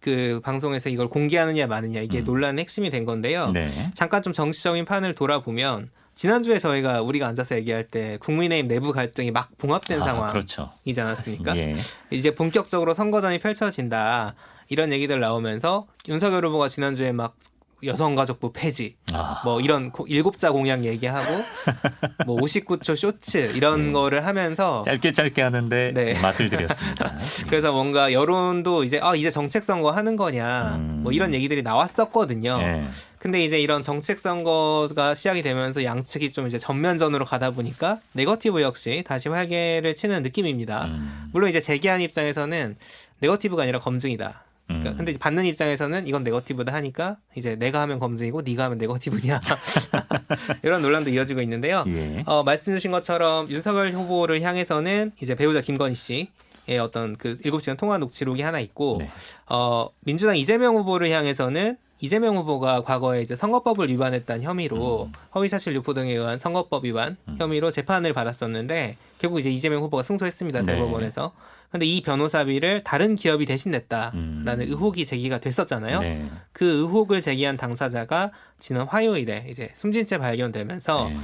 [0.00, 2.24] 그 방송에서 이걸 공개하느냐 마느냐 이게 음.
[2.24, 3.50] 논란의 핵심이 된 건데요.
[3.52, 3.68] 네.
[3.94, 9.56] 잠깐 좀 정치적인 판을 돌아보면 지난주에 저희가 우리가 앉아서 얘기할 때 국민의힘 내부 갈등이 막
[9.58, 10.72] 봉합된 아, 상황이지 그렇죠.
[11.00, 11.56] 않았습니까?
[11.56, 11.74] 예.
[12.10, 14.34] 이제 본격적으로 선거전이 펼쳐진다
[14.68, 17.36] 이런 얘기들 나오면서 윤석열 후보가 지난주에 막
[17.84, 19.40] 여성가족부 폐지 아.
[19.44, 21.44] 뭐 이런 고- 일곱자 공약 얘기하고
[22.26, 23.92] 뭐 59초 쇼츠 이런 네.
[23.92, 26.20] 거를 하면서 짧게 짧게 하는데 네.
[26.20, 27.12] 맛을 들였습니다.
[27.48, 31.00] 그래서 뭔가 여론도 이제 아 이제 정책 선거 하는 거냐 음.
[31.02, 32.58] 뭐 이런 얘기들이 나왔었거든요.
[32.60, 32.84] 예.
[33.18, 39.04] 근데 이제 이런 정책 선거가 시작이 되면서 양측이 좀 이제 전면전으로 가다 보니까 네거티브 역시
[39.06, 40.86] 다시 활개를 치는 느낌입니다.
[40.86, 41.28] 음.
[41.32, 42.76] 물론 이제 제기한 입장에서는
[43.20, 44.42] 네거티브가 아니라 검증이다.
[44.80, 44.96] 그러니까 음.
[44.98, 49.40] 근데 이제 받는 입장에서는 이건 네거티브다 하니까 이제 내가 하면 검증이고 네가 하면 네거티브냐
[50.62, 51.84] 이런 논란도 이어지고 있는데요.
[51.88, 52.22] 예.
[52.26, 56.28] 어, 말씀 주신 것처럼 윤석열 후보를 향해서는 이제 배우자 김건희 씨
[56.68, 59.10] 의 어떤 그 7시간 통화 녹취록이 하나 있고 네.
[59.48, 65.12] 어, 민주당 이재명 후보를 향해서는 이재명 후보가 과거에 이제 선거법을 위반했다는 혐의로 음.
[65.34, 70.74] 허위사실 유포 등에 의한 선거법 위반 혐의로 재판을 받았었는데 결국 이제 이재명 후보가 승소했습니다 네.
[70.74, 71.32] 대법원에서.
[71.72, 74.60] 근데 이 변호사비를 다른 기업이 대신 냈다라는 음.
[74.60, 76.00] 의혹이 제기가 됐었잖아요.
[76.00, 76.30] 네.
[76.52, 81.16] 그 의혹을 제기한 당사자가 지난 화요일에 이제 숨진 채 발견되면서 네.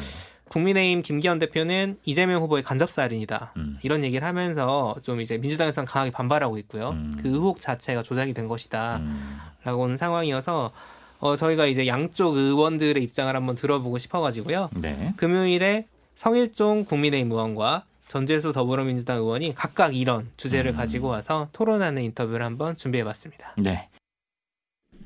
[0.48, 3.52] 국민의힘 김기현 대표는 이재명 후보의 간접살인이다.
[3.58, 3.78] 음.
[3.82, 6.90] 이런 얘기를 하면서 좀 이제 민주당에서는 강하게 반발하고 있고요.
[6.90, 7.14] 음.
[7.22, 8.96] 그 의혹 자체가 조작이 된 것이다.
[9.02, 9.38] 음.
[9.64, 10.72] 라고 하는 상황이어서
[11.20, 14.70] 어, 저희가 이제 양쪽 의원들의 입장을 한번 들어보고 싶어가지고요.
[14.76, 15.12] 네.
[15.18, 20.76] 금요일에 성일종 국민의힘 의원과 전재수 더불어민주당 의원이 각각 이런 주제를 음.
[20.76, 23.54] 가지고 와서 토론하는 인터뷰를 한번 준비해봤습니다.
[23.58, 23.88] 네.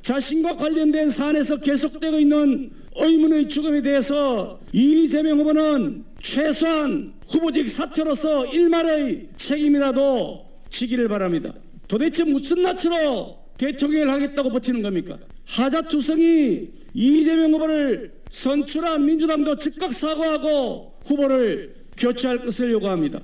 [0.03, 10.45] 자신과 관련된 사안에서 계속되고 있는 의문의 죽음에 대해서 이재명 후보는 최소한 후보직 사퇴로서 일말의 책임이라도
[10.71, 11.53] 지기를 바랍니다.
[11.87, 15.19] 도대체 무슨 낯으로 대통령을 하겠다고 버티는 겁니까?
[15.45, 23.21] 하자투성이 이재명 후보를 선출한 민주당도 즉각 사과하고 후보를 교체할 것을 요구합니다.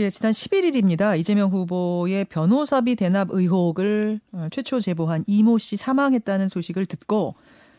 [0.00, 1.18] 예, 지난 11일입니다.
[1.18, 7.34] 이재명 후보의 변호사비 대납 의혹을 어, 최초 제보한 이모 씨 사망했다는 소식을 듣고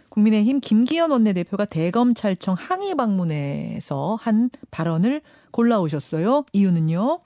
[0.10, 6.46] 국민의힘 김기현 원내대표가 대검찰청 항의 방문에서 한 발언을 골라오셨어요.
[6.52, 7.22] 이유는요?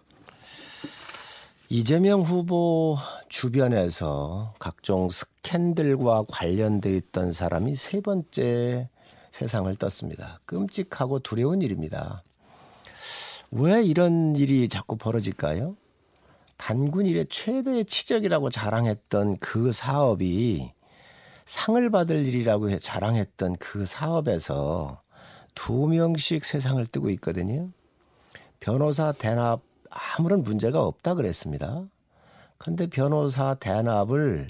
[1.70, 2.98] 이재명 후보
[3.30, 8.90] 주변에서 각종 스캔들과 관련돼 있던 사람이 세 번째
[9.32, 10.40] 세상을 떴습니다.
[10.46, 12.22] 끔찍하고 두려운 일입니다.
[13.56, 15.78] 왜 이런 일이 자꾸 벌어질까요?
[16.58, 20.72] 단군 일의 최대의 치적이라고 자랑했던 그 사업이
[21.46, 25.04] 상을 받을 일이라고 해 자랑했던 그 사업에서
[25.54, 27.70] 두 명씩 세상을 뜨고 있거든요.
[28.60, 29.62] 변호사 대납
[29.92, 31.86] 아무런 문제가 없다 그랬습니다.
[32.58, 34.50] 근데 변호사 대납을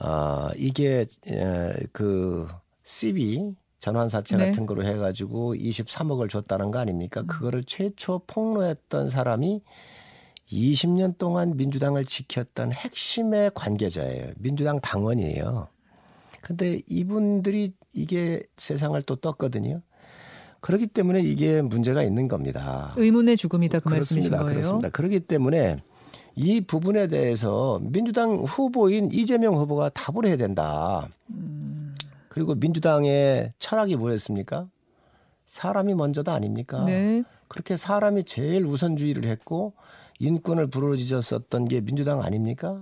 [0.00, 2.46] 어 이게 에, 그
[2.82, 4.46] CB 전환사채 네.
[4.46, 7.22] 같은 거로 해가지고 23억을 줬다는 거 아닙니까?
[7.22, 9.60] 그거를 최초 폭로했던 사람이
[10.52, 14.34] 20년 동안 민주당을 지켰던 핵심의 관계자예요.
[14.36, 15.66] 민주당 당원이에요.
[16.42, 19.82] 근데 이분들이 이게 세상을 또 떴거든요.
[20.60, 22.92] 그렇기 때문에 이게 문제가 있는 겁니다.
[22.96, 24.38] 의문의 죽음이다 그 말씀이신 그렇습니다.
[24.44, 24.54] 거예요.
[24.54, 24.90] 그렇습니다.
[24.90, 25.78] 그렇기 때문에
[26.36, 31.08] 이 부분에 대해서 민주당 후보인 이재명 후보가 답을 해야 된다.
[32.32, 34.66] 그리고 민주당의 철학이 뭐였습니까?
[35.44, 36.82] 사람이 먼저다 아닙니까?
[36.82, 37.24] 네.
[37.46, 39.74] 그렇게 사람이 제일 우선주의를 했고
[40.18, 42.80] 인권을 부르짖었었던 게 민주당 아닙니까?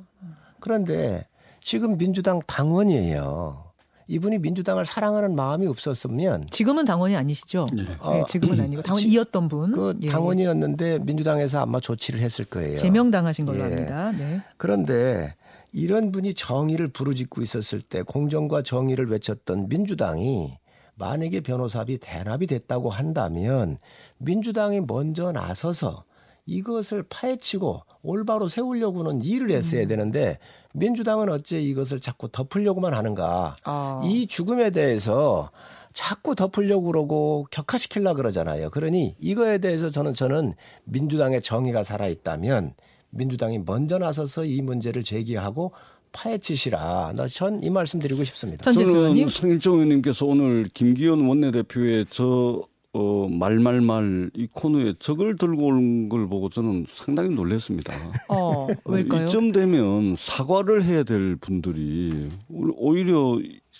[0.60, 1.26] 그런데
[1.60, 3.64] 지금 민주당 당원이에요.
[4.06, 7.66] 이분이 민주당을 사랑하는 마음이 없었으면 지금은 당원이 아니시죠?
[7.72, 7.82] 네.
[7.82, 9.72] 네, 지금은 아니고 당원이었던 분.
[9.72, 10.10] 그 예.
[10.10, 12.76] 당원이었는데 민주당에서 아마 조치를 했을 거예요.
[12.76, 13.62] 제명당하신 걸로 예.
[13.62, 14.12] 합니다.
[14.12, 14.42] 네.
[14.56, 15.34] 그런데
[15.72, 20.58] 이런 분이 정의를 부르짖고 있었을 때 공정과 정의를 외쳤던 민주당이
[20.96, 23.78] 만약에 변호사비 대납이 됐다고 한다면
[24.18, 26.04] 민주당이 먼저 나서서
[26.46, 30.38] 이것을 파헤치고 올바로 세우려고는 일을 했어야 되는데
[30.72, 33.56] 민주당은 어째 이것을 자꾸 덮으려고만 하는가.
[33.64, 34.02] 아.
[34.04, 35.50] 이 죽음에 대해서
[35.92, 38.70] 자꾸 덮으려고 그러고 격화시키려 그러잖아요.
[38.70, 40.54] 그러니 이거에 대해서 저는 저는
[40.84, 42.74] 민주당의 정의가 살아 있다면
[43.10, 45.72] 민주당이 먼저 나서서 이 문제를 제기하고
[46.12, 47.12] 파헤치시라.
[47.16, 48.70] 나전이 말씀 드리고 싶습니다.
[48.72, 56.26] 저는 성일정 의원님께서 오늘 김기현 원내대표의 저 어, 말말말 이 코너에 적을 들고 온 걸
[56.28, 57.92] 보고 저는 상당히 놀랐습니다.
[58.28, 59.26] 어, 왜일까요?
[59.26, 63.38] 이쯤 되면 사과를 해야 될 분들이 오히려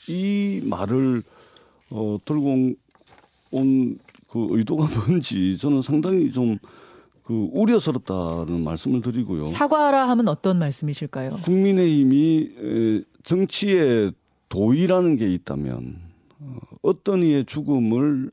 [0.08, 1.22] 이 말을
[1.90, 2.72] 어, 들고
[3.50, 3.98] 온그
[4.34, 6.56] 의도가 뭔지 저는 상당히 좀
[7.22, 9.46] 그 우려스럽다는 말씀을 드리고요.
[9.46, 11.38] 사과라 하면 어떤 말씀이실까요?
[11.44, 14.10] 국민의힘이 에, 정치에
[14.48, 15.96] 도의라는 게 있다면
[16.40, 18.30] 어, 어떤 이의 죽음을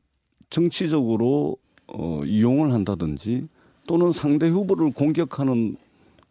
[0.49, 3.47] 정치적으로 어, 이용을 한다든지
[3.87, 5.77] 또는 상대 후보를 공격하는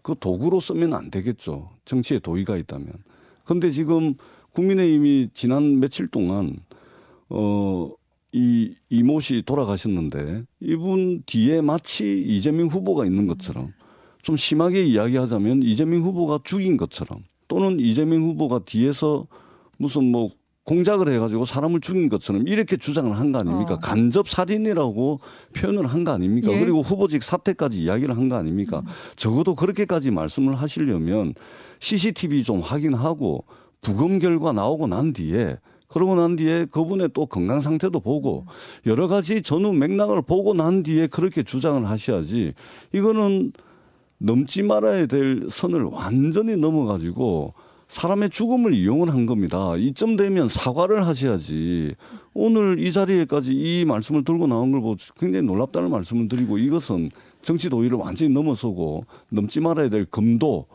[0.02, 1.70] 그 도구로 쓰면 안 되겠죠.
[1.84, 2.92] 정치에 도의가 있다면.
[3.44, 4.14] 그런데 지금
[4.52, 6.56] 국민의힘이 지난 며칠 동안
[7.28, 7.90] 어,
[8.32, 13.72] 이 이모 씨 돌아가셨는데 이분 뒤에 마치 이재명 후보가 있는 것처럼
[14.22, 19.26] 좀 심하게 이야기하자면 이재명 후보가 죽인 것처럼 또는 이재명 후보가 뒤에서
[19.78, 20.30] 무슨 뭐
[20.64, 23.74] 공작을 해가지고 사람을 죽인 것처럼 이렇게 주장을 한 거 아닙니까?
[23.74, 23.76] 어.
[23.80, 25.20] 간접 살인이라고
[25.54, 26.50] 표현을 한 거 아닙니까?
[26.52, 26.58] 예.
[26.58, 28.82] 그리고 후보직 사퇴까지 이야기를 한 거 아닙니까?
[29.14, 31.34] 적어도 그렇게까지 말씀을 하시려면
[31.78, 33.44] CCTV 좀 확인하고
[33.80, 35.56] 부검 결과 나오고 난 뒤에
[35.88, 38.46] 그러고 난 뒤에 그분의 또 건강 상태도 보고
[38.86, 42.54] 여러 가지 전후 맥락을 보고 난 뒤에 그렇게 주장을 하셔야지
[42.92, 43.52] 이거는
[44.18, 47.54] 넘지 말아야 될 선을 완전히 넘어가지고
[47.88, 49.76] 사람의 죽음을 이용을 한 겁니다.
[49.76, 51.94] 이쯤 되면 사과를 하셔야지.
[52.34, 57.10] 오늘 이 자리에까지 이 말씀을 들고 나온 걸 보고 굉장히 놀랍다는 말씀을 드리고 이것은
[57.42, 60.66] 정치 도의를 완전히 넘어서고 넘지 말아야 될 금도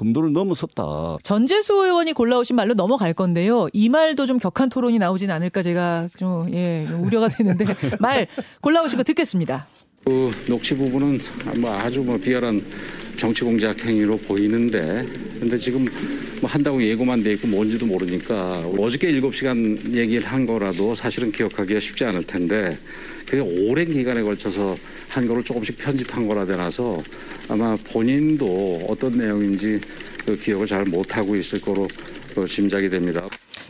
[0.00, 1.18] 금도를 넘어섰다.
[1.22, 3.68] 전재수 의원이 골라오신 말로 넘어갈 건데요.
[3.74, 7.66] 이 말도 좀 격한 토론이 나오진 않을까 제가 좀, 예, 좀 우려가 되는데
[8.00, 8.26] 말
[8.62, 9.66] 골라오신 거 듣겠습니다.
[10.06, 11.20] 그 녹취 부분은
[11.60, 12.64] 뭐 아주 뭐 비열한
[13.16, 15.04] 정치 공작 행위로 보이는데
[15.38, 15.84] 근데 지금
[16.40, 22.06] 뭐 한다고 예고만 돼 있고 뭔지도 모르니까 어저께 7시간 얘기를 한 거라도 사실은 기억하기가 쉽지
[22.06, 22.78] 않을 텐데
[23.26, 24.74] 그게 오랜 기간에 걸쳐서
[25.10, 26.96] 한 거를 조금씩 편집한 거라 되나서
[27.48, 29.80] 아마 본인도 어떤 내용인지
[30.24, 31.88] 그 기억을 잘 못하고 있을 거로
[32.34, 33.26] 그 짐작이 됩니다.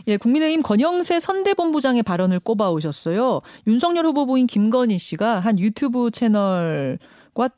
[0.07, 3.41] 예, 국민의힘 건영세 선대본부장의 발언을 꼽아오셨어요.
[3.67, 7.49] 윤석열 후보부인 김건희 씨가 한 유튜브 채널과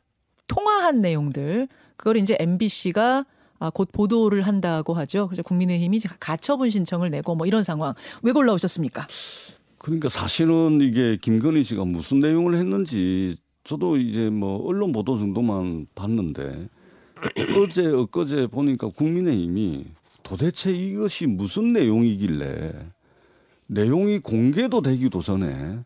[0.48, 3.26] 통화한 내용들, 그걸 이제 MBC가
[3.60, 5.28] 아, 곧 보도를 한다고 하죠.
[5.28, 7.94] 그래서 국민의힘이 가처분 신청을 내고 뭐 이런 상황.
[8.22, 9.08] 왜 골라오셨습니까?
[9.78, 16.68] 그러니까 사실은 이게 김건희 씨가 무슨 내용을 했는지 저도 이제 뭐 언론 보도 정도만 봤는데
[17.58, 19.86] 어제 엊그제 보니까 국민의힘이
[20.24, 22.74] 도대체 이것이 무슨 내용이길래
[23.68, 25.80] 내용이 공개도 되기도 전에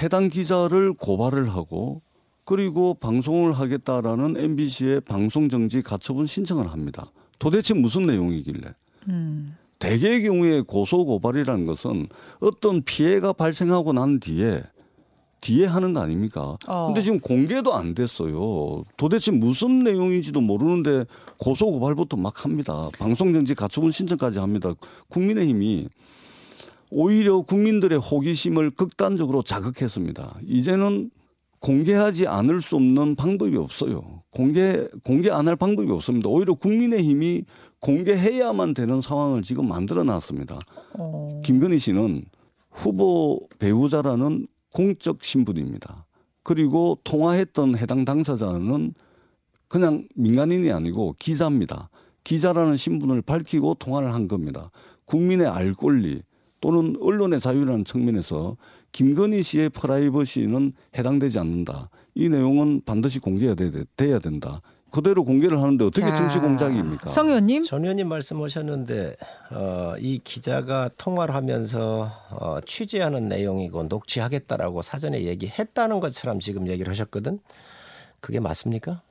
[0.00, 2.02] 해당 기자를 고발을 하고
[2.44, 7.12] 그리고 방송을 하겠다라는 MBC의 방송 정지 가처분 신청을 합니다.
[7.38, 8.74] 도대체 무슨 내용이길래?
[9.08, 9.56] 음.
[9.78, 12.08] 대개의 경우에 고소 고발이라는 것은
[12.40, 14.62] 어떤 피해가 발생하고 난 뒤에
[15.40, 16.56] 뒤에 하는 거 아닙니까?
[16.68, 16.86] 어.
[16.86, 18.84] 근데 지금 공개도 안 됐어요.
[18.96, 21.04] 도대체 무슨 내용인지도 모르는데
[21.38, 22.82] 고소 고발부터 막 합니다.
[22.98, 24.72] 방송 정지 가처분 신청까지 합니다.
[25.08, 25.88] 국민의힘이
[26.90, 30.40] 오히려 국민들의 호기심을 극단적으로 자극했습니다.
[30.44, 31.10] 이제는
[31.60, 34.22] 공개하지 않을 수 없는 방법이 없어요.
[34.30, 36.28] 공개 공개 안 할 방법이 없습니다.
[36.28, 37.44] 오히려 국민의힘이
[37.80, 40.58] 공개해야만 되는 상황을 지금 만들어 놨습니다.
[40.98, 41.40] 어.
[41.44, 42.24] 김건희 씨는
[42.70, 46.06] 후보 배우자라는 공적 신분입니다.
[46.42, 48.94] 그리고 통화했던 해당 당사자는
[49.68, 51.90] 그냥 민간인이 아니고 기자입니다.
[52.24, 54.70] 기자라는 신분을 밝히고 통화를 한 겁니다.
[55.04, 56.22] 국민의 알 권리
[56.60, 58.56] 또는 언론의 자유라는 측면에서
[58.92, 61.90] 김건희 씨의 프라이버시는 해당되지 않는다.
[62.14, 63.54] 이 내용은 반드시 공개해야
[63.96, 64.60] 돼야 된다.
[64.90, 67.08] 그대로 공개를 하는데 어떻게 자, 정치 공작입니까?
[67.10, 67.62] 성 의원님.
[67.62, 69.14] 전 의원님 말씀하셨는데
[69.52, 77.38] 어, 이 기자가 통화를 하면서 어, 취재하는 내용이고 녹취하겠다라고 사전에 얘기했다는 것처럼 지금 얘기를 하셨거든.
[78.20, 79.02] 그게 맞습니까?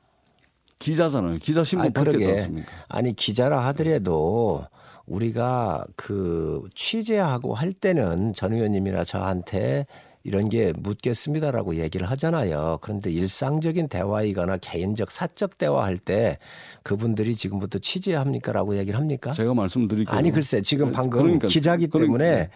[0.79, 1.39] 기자잖아요.
[1.39, 2.31] 기자 밝혔지 그러게.
[2.39, 2.71] 않습니까?
[2.87, 4.63] 아니 기자라 하더라도
[5.05, 9.87] 우리가 그 취재하고 할 때는 전 의원님이나 저한테
[10.29, 12.77] 이런 게 묻겠습니다라고 얘기를 하잖아요.
[12.81, 16.37] 그런데 일상적인 대화이거나 개인적 사적 대화할 때
[16.83, 19.33] 그분들이 지금부터 취재합니까라고 얘기를 합니까?
[19.33, 20.15] 제가 말씀드릴게요.
[20.15, 22.17] 아니 글쎄 지금 네, 방금 그러니까, 기자기 그러니까.
[22.19, 22.49] 때문에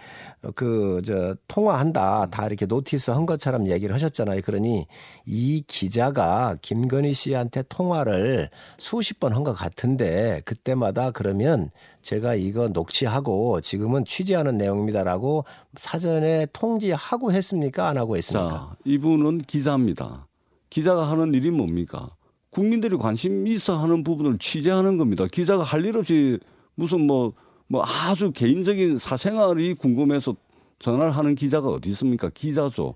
[0.56, 4.42] 그 저 통화한다 다 이렇게 notice 한 것처럼 얘기를 하셨잖아요.
[4.42, 4.86] 그러니
[5.26, 11.72] 이 기자가 김건희 씨한테 통화를 수십 번 한 것 같은데 그때마다 그러면
[12.04, 17.88] 제가 이거 녹취하고 지금은 취재하는 내용입니다라고 사전에 통지하고 했습니까?
[17.88, 18.50] 안 하고 했습니까?
[18.50, 20.28] 자, 이분은 기자입니다.
[20.70, 22.10] 기자가 하는 일이 뭡니까?
[22.50, 25.26] 국민들이 관심 있어 하는 부분을 취재하는 겁니다.
[25.32, 26.40] 기자가 할 일 없이
[26.76, 27.34] 무슨 뭐,
[27.68, 30.36] 뭐 아주 개인적인 사생활이 궁금해서
[30.80, 32.30] 전화를 하는 기자가 어디 있습니까?
[32.30, 32.96] 기자죠.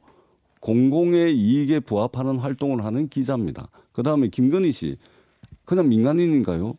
[0.59, 3.69] 공공의 이익에 부합하는 활동을 하는 기자입니다.
[3.93, 4.97] 그 다음에 김건희 씨.
[5.63, 6.75] 그냥 민간인인가요?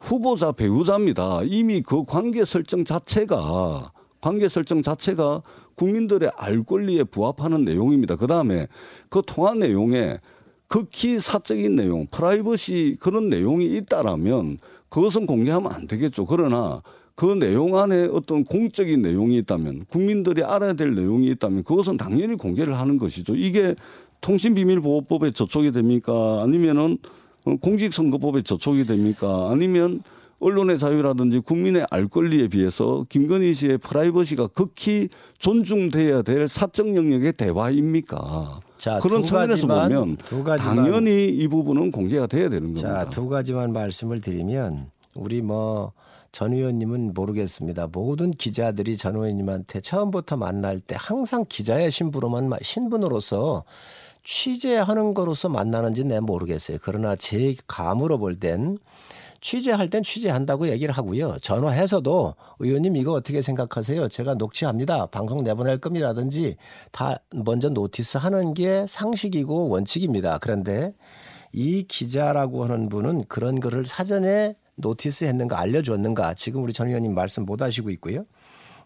[0.00, 1.42] 후보자 배우자입니다.
[1.44, 5.42] 이미 그 관계 설정 자체가 관계 설정 자체가
[5.74, 8.16] 국민들의 알 권리에 부합하는 내용입니다.
[8.16, 8.66] 그 다음에
[9.08, 10.18] 그 통화 내용에
[10.66, 14.58] 극히 사적인 내용, 프라이버시 그런 내용이 있다라면
[14.88, 16.26] 그것은 공개하면 안 되겠죠.
[16.26, 16.82] 그러나
[17.14, 22.78] 그 내용 안에 어떤 공적인 내용이 있다면 국민들이 알아야 될 내용이 있다면 그것은 당연히 공개를
[22.78, 23.34] 하는 것이죠.
[23.36, 23.74] 이게
[24.20, 26.40] 통신비밀보호법에 저촉이 됩니까?
[26.42, 27.18] 아니면은 어,
[27.58, 29.48] 공직선거법에 저촉이 됩니까?
[29.50, 30.02] 아니면
[30.40, 35.08] 언론의 자유라든지 국민의 알 권리에 비해서 김건희 씨의 프라이버시가 극히
[35.38, 38.60] 존중돼야 될 사적 영역의 대화입니까?
[38.78, 43.04] 자, 그런 두 측면에서 가지만, 보면 두 가지만 당연히 이 부분은 공개가 돼야 되는 겁니다.
[43.04, 45.92] 자, 두 가지만 말씀을 드리면 우리 뭐
[46.32, 47.88] 전 의원님은 모르겠습니다.
[47.90, 53.64] 모든 기자들이 전 의원님한테 처음부터 만날 때 항상 기자의 신부로만 마- 신분으로서
[54.24, 56.78] 취재하는 거로서 만나는지 내 모르겠어요.
[56.82, 58.78] 그러나 제 감으로 볼 땐
[59.40, 61.38] 취재할 땐 취재한다고 얘기를 하고요.
[61.40, 64.08] 전화해서도 의원님 이거 어떻게 생각하세요?
[64.08, 65.06] 제가 녹취합니다.
[65.06, 66.56] 방송 내보낼 겁니다라든지
[66.92, 70.38] 다 먼저 notice 하는 게 상식이고 원칙입니다.
[70.38, 70.92] 그런데
[71.52, 77.44] 이 기자라고 하는 분은 그런 거를 사전에 notice 했는가 알려줬는가 지금 우리 전 의원님 말씀
[77.46, 78.26] 못 하시고 있고요.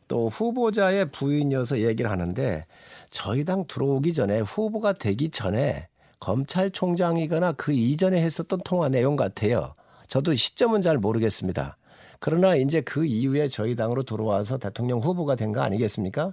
[0.07, 2.66] 또 후보자의 부인이어서 얘기를 하는데
[3.14, 5.87] 저희 당 들어오기 전에 후보가 되기 전에
[6.18, 9.77] 검찰총장이거나 그 이전에 했었던 통화 내용 같아요.
[10.09, 11.77] 저도 시점은 잘 모르겠습니다.
[12.18, 16.33] 그러나 이제 그 이후에 저희 당으로 들어와서 대통령 후보가 된 거 아니겠습니까?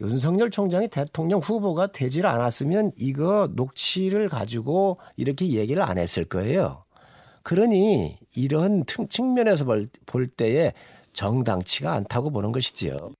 [0.00, 6.84] 윤석열 총장이 대통령 후보가 되질 않았으면 이거 녹취를 가지고 이렇게 얘기를 안 했을 거예요.
[7.42, 10.72] 그러니 이런 틈- 측면에서 볼, 볼 때에
[11.12, 13.10] 정당치가 않다고 보는 것이지요.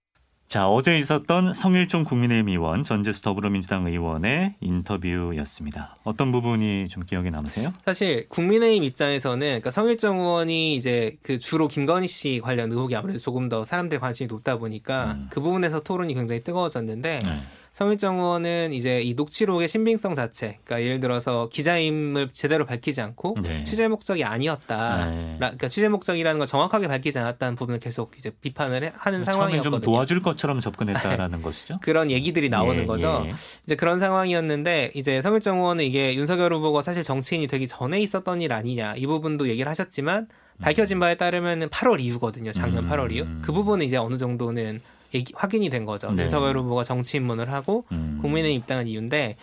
[0.48, 5.96] 자, 어제 있었던 성일종 국민의힘 의원, 전재수 더불어민주당 의원의 인터뷰였습니다.
[6.04, 7.72] 어떤 부분이 좀 기억에 남으세요?
[7.84, 13.48] 사실 국민의힘 입장에서는 그러니까 성일정 의원이 이제 그 주로 김건희 씨 관련 의혹이 아무래도 조금
[13.48, 17.42] 더 사람들의 관심이 높다 보니까 그 부분에서 토론이 굉장히 뜨거워졌는데 네.
[17.80, 23.64] 성일정 의원은 이제 이 녹취록의 신빙성 자체, 그러니까 예를 들어서 기자임을 제대로 밝히지 않고 네.
[23.64, 25.10] 취재 목적이 아니었다.
[25.10, 25.32] 네.
[25.32, 29.72] 라- 그러니까 취재 목적이라는 걸 정확하게 밝히지 않았다는 부분을 계속 이제 비판을 해- 하는 상황이었거든요.
[29.76, 31.78] 좀 도와줄 것처럼 접근했다라는 것이죠.
[31.82, 33.24] 그런 얘기들이 나오는 예, 거죠.
[33.26, 33.32] 예.
[33.64, 38.54] 이제 그런 상황이었는데 이제 성일정 의원은 이게 윤석열 후보가 사실 정치인이 되기 전에 있었던 일
[38.54, 40.28] 아니냐 이 부분도 얘기를 하셨지만
[40.62, 42.52] 밝혀진 바에 따르면은 8월 이후거든요.
[42.52, 42.88] 작년 음.
[42.88, 43.26] 8월 이후.
[43.42, 44.80] 그 부분은 이제 어느 정도는
[45.14, 46.10] 얘기, 확인이 된 거죠.
[46.12, 46.22] 네.
[46.22, 48.18] 윤석열 후보가 정치 입문을 하고 음.
[48.20, 49.36] 국민의힘 입당한 이유인데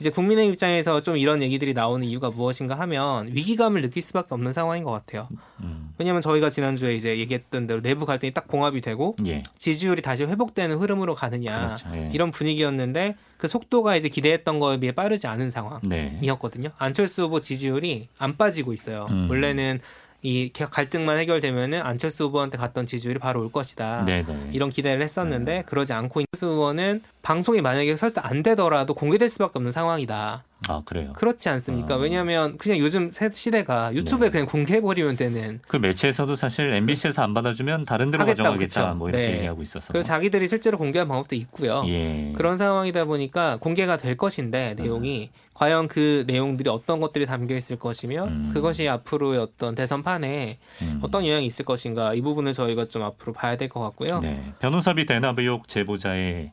[0.00, 4.84] 이제 국민의힘 입장에서 좀 이런 얘기들이 나오는 이유가 무엇인가 하면 위기감을 느낄 수밖에 없는 상황인
[4.84, 5.28] 것 같아요.
[5.60, 5.92] 음.
[5.98, 9.42] 왜냐하면 저희가 지난주에 이제 얘기했던 대로 내부 갈등이 딱 봉합이 되고 예.
[9.56, 11.88] 지지율이 다시 회복되는 흐름으로 가느냐 그렇죠.
[11.96, 12.10] 예.
[12.12, 15.50] 이런 분위기였는데 그 속도가 이제 기대했던 거에 비해 빠르지 않은 네.
[15.50, 16.70] 상황이었거든요.
[16.78, 19.08] 안철수 후보 지지율이 안 빠지고 있어요.
[19.10, 19.28] 음.
[19.28, 19.80] 원래는
[20.22, 24.04] 이 갈등만 해결되면은 안철수 후보한테 갔던 지지율이 바로 올 것이다.
[24.04, 24.50] 네네.
[24.52, 29.70] 이런 기대를 했었는데 그러지 않고 안철수 후보는 방송이 만약에 설사 안 되더라도 공개될 수밖에 없는
[29.70, 30.44] 상황이다.
[30.66, 31.12] 아 그래요.
[31.14, 31.94] 그렇지 않습니까?
[31.94, 31.98] 어.
[31.98, 34.32] 왜냐하면 그냥 요즘 세- 시대가 유튜브에 네.
[34.32, 38.94] 그냥 공개해 버리면 되는 그 매체에서도 사실 MBC에서 안 받아주면 다른 데로 하겠다, 가져가겠다 그쵸?
[38.96, 39.36] 뭐 이렇게 네.
[39.36, 39.92] 얘기하고 있어서.
[39.92, 41.84] 그래서 자기들이 실제로 공개한 방법도 있고요.
[41.86, 42.32] 예.
[42.36, 48.24] 그런 상황이다 보니까 공개가 될 것인데 내용이 과연 그 내용들이 어떤 것들이 담겨 있을 것이며
[48.24, 48.50] 음.
[48.52, 50.98] 그것이 앞으로의 어떤 대선판에 음.
[51.02, 54.20] 어떤 영향이 있을 것인가 이 부분을 저희가 좀 앞으로 봐야 될 것 같고요.
[54.20, 54.52] 네.
[54.58, 56.50] 변호사비 대납 의혹 제보자의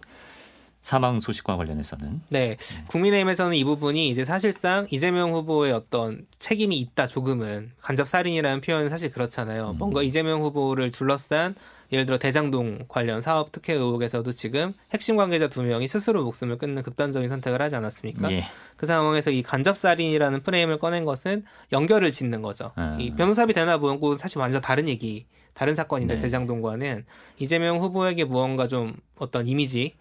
[0.86, 2.58] 사망 소식과 관련해서는 네,
[2.90, 9.10] 국민의힘에서는 이 부분이 이제 사실상 이재명 후보의 어떤 책임이 있다 조금은 간접 살인이라는 표현은 사실
[9.10, 9.72] 그렇잖아요.
[9.72, 9.78] 음.
[9.80, 11.56] 뭔가 이재명 후보를 둘러싼
[11.92, 16.84] 예를 들어 대장동 관련 사업 특혜 의혹에서도 지금 핵심 관계자 두 명이 스스로 목숨을 끊는
[16.84, 18.32] 극단적인 선택을 하지 않았습니까?
[18.32, 18.46] 예.
[18.78, 22.74] 그 상황에서 이 간접 살인이라는 프레임을 꺼낸 것은 연결을 짓는 거죠.
[22.76, 22.96] 아.
[23.00, 25.26] 이 변호사비 대납 의혹은 사실 완전 다른 얘기,
[25.56, 26.22] 다른 사건인데 네.
[26.22, 27.06] 대장동과는
[27.40, 29.96] 이재명 후보에게 무언가 좀 어떤 이미지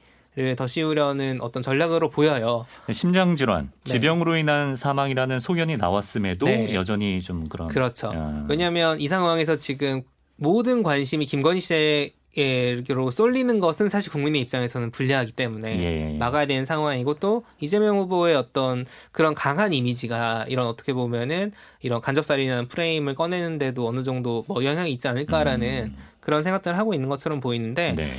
[0.56, 2.66] 더 씌우려는 어떤 전략으로 보여요.
[2.92, 3.92] 심장 질환, 네.
[3.92, 6.74] 지병으로 인한 사망이라는 소견이 나왔음에도 네.
[6.74, 8.10] 여전히 좀 그런 그렇죠.
[8.12, 10.02] 어, 왜냐하면 이 상황에서 지금
[10.36, 16.18] 모든 관심이 김건희 씨에게로 쏠리는 것은 사실 국민의 입장에서는 불리하기 때문에 예, 예.
[16.18, 22.66] 막아야 되는 상황이고 또 이재명 후보의 어떤 그런 강한 이미지가 이런 어떻게 보면은 이런 간접살인이라는
[22.66, 27.96] 프레임을 꺼내는데도 어느 정도 뭐 영향이 있지 않을까라는 그런 생각들을 하고 있는 것처럼 보이는데 음.
[27.96, 28.12] 네.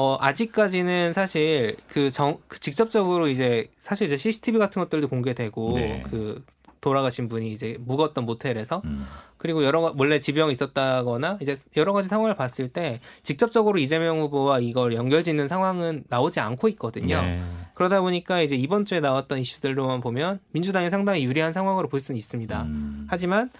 [0.00, 6.04] 어, 아직까지는 사실 그 정, 그 직접적으로 이제 사실 이제 CCTV 같은 것들도 공개되고 네.
[6.08, 6.44] 그
[6.80, 9.04] 돌아가신 분이 이제 묵었던 모텔에서 음.
[9.38, 14.60] 그리고 여러 가- 원래 지병이 있었다거나 이제 여러 가지 상황을 봤을 때 직접적으로 이재명 후보와
[14.60, 17.20] 이걸 연결짓는 상황은 나오지 않고 있거든요.
[17.20, 17.42] 네.
[17.74, 22.62] 그러다 보니까 이제 이번 주에 나왔던 이슈들로만 보면 민주당이 상당히 유리한 상황으로 볼 수는 있습니다.
[22.62, 23.08] 음.
[23.10, 23.50] 하지만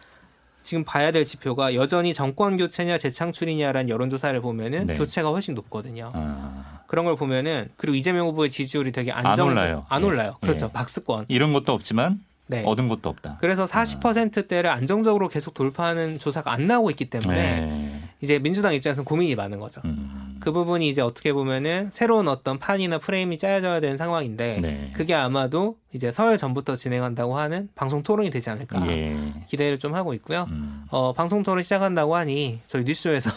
[0.69, 4.99] 지금 봐야 될 지표가 여전히 정권 교체냐 재창출이냐라는 여론조사를 보면은 네.
[4.99, 6.11] 교체가 훨씬 높거든요.
[6.13, 9.87] 아, 그런 걸 보면은 그리고 이재명 후보의 지지율이 되게 안 안정 올라요.
[9.89, 10.07] 안 예.
[10.07, 10.37] 올라요.
[10.43, 10.67] 그렇죠.
[10.67, 10.73] 예.
[10.73, 11.25] 박스권.
[11.29, 12.65] 이런 것도 없지만 네.
[12.67, 13.39] 얻은 것도 없다.
[13.41, 18.03] 그래서 40%대를 안정적으로 계속 돌파하는 조사가 안 나오고 있기 때문에 네.
[18.21, 19.81] 이제 민주당 입장에서는 고민이 많은 거죠.
[19.87, 20.18] 음.
[20.41, 24.93] 그 부분이 이제 어떻게 보면은 새로운 어떤 판이나 프레임이 짜여져야 되는 상황인데 네.
[24.95, 29.09] 그게 아마도 이제 설 전부터 진행한다고 하는 방송 토론이 되지 않을까 예.
[29.09, 29.43] 음.
[29.49, 30.47] 기대를 좀 하고 있고요.
[30.91, 33.31] 어, 방송 토론 시작한다고 하니 저희 뉴스쇼에서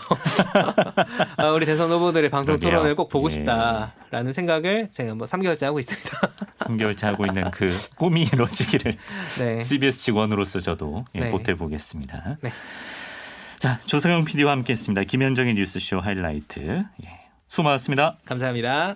[1.38, 2.72] 어, 우리 대선 후보들의 방송 그러게요.
[2.72, 3.32] 토론을 꼭 보고 예.
[3.32, 6.10] 싶다라는 생각을 제가 뭐 3개월째 하고 있습니다.
[6.60, 8.98] 3개월째 하고 있는 그 꿈이 이루어지기를
[9.40, 9.64] 네.
[9.64, 11.30] CBS 직원으로서 저도 예, 네.
[11.30, 12.38] 보태보겠습니다.
[12.42, 12.52] 네.
[13.62, 15.04] 자, 조성영 PD와 함께했습니다.
[15.04, 16.84] 김현정의 뉴스쇼 하이라이트.
[17.04, 17.10] 예.
[17.48, 18.18] 수고 많았습니다.
[18.26, 18.96] 감사합니다.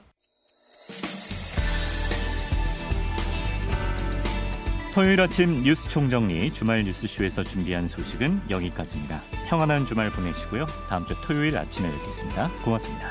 [4.95, 9.21] 토요일 아침 뉴스 총정리 주말 뉴스쇼에서 준비한 소식은 여기까지입니다.
[9.47, 10.65] 평안한 주말 보내시고요.
[10.89, 12.49] 다음 주 토요일 아침에 뵙겠습니다.
[12.63, 13.09] 고맙습니다.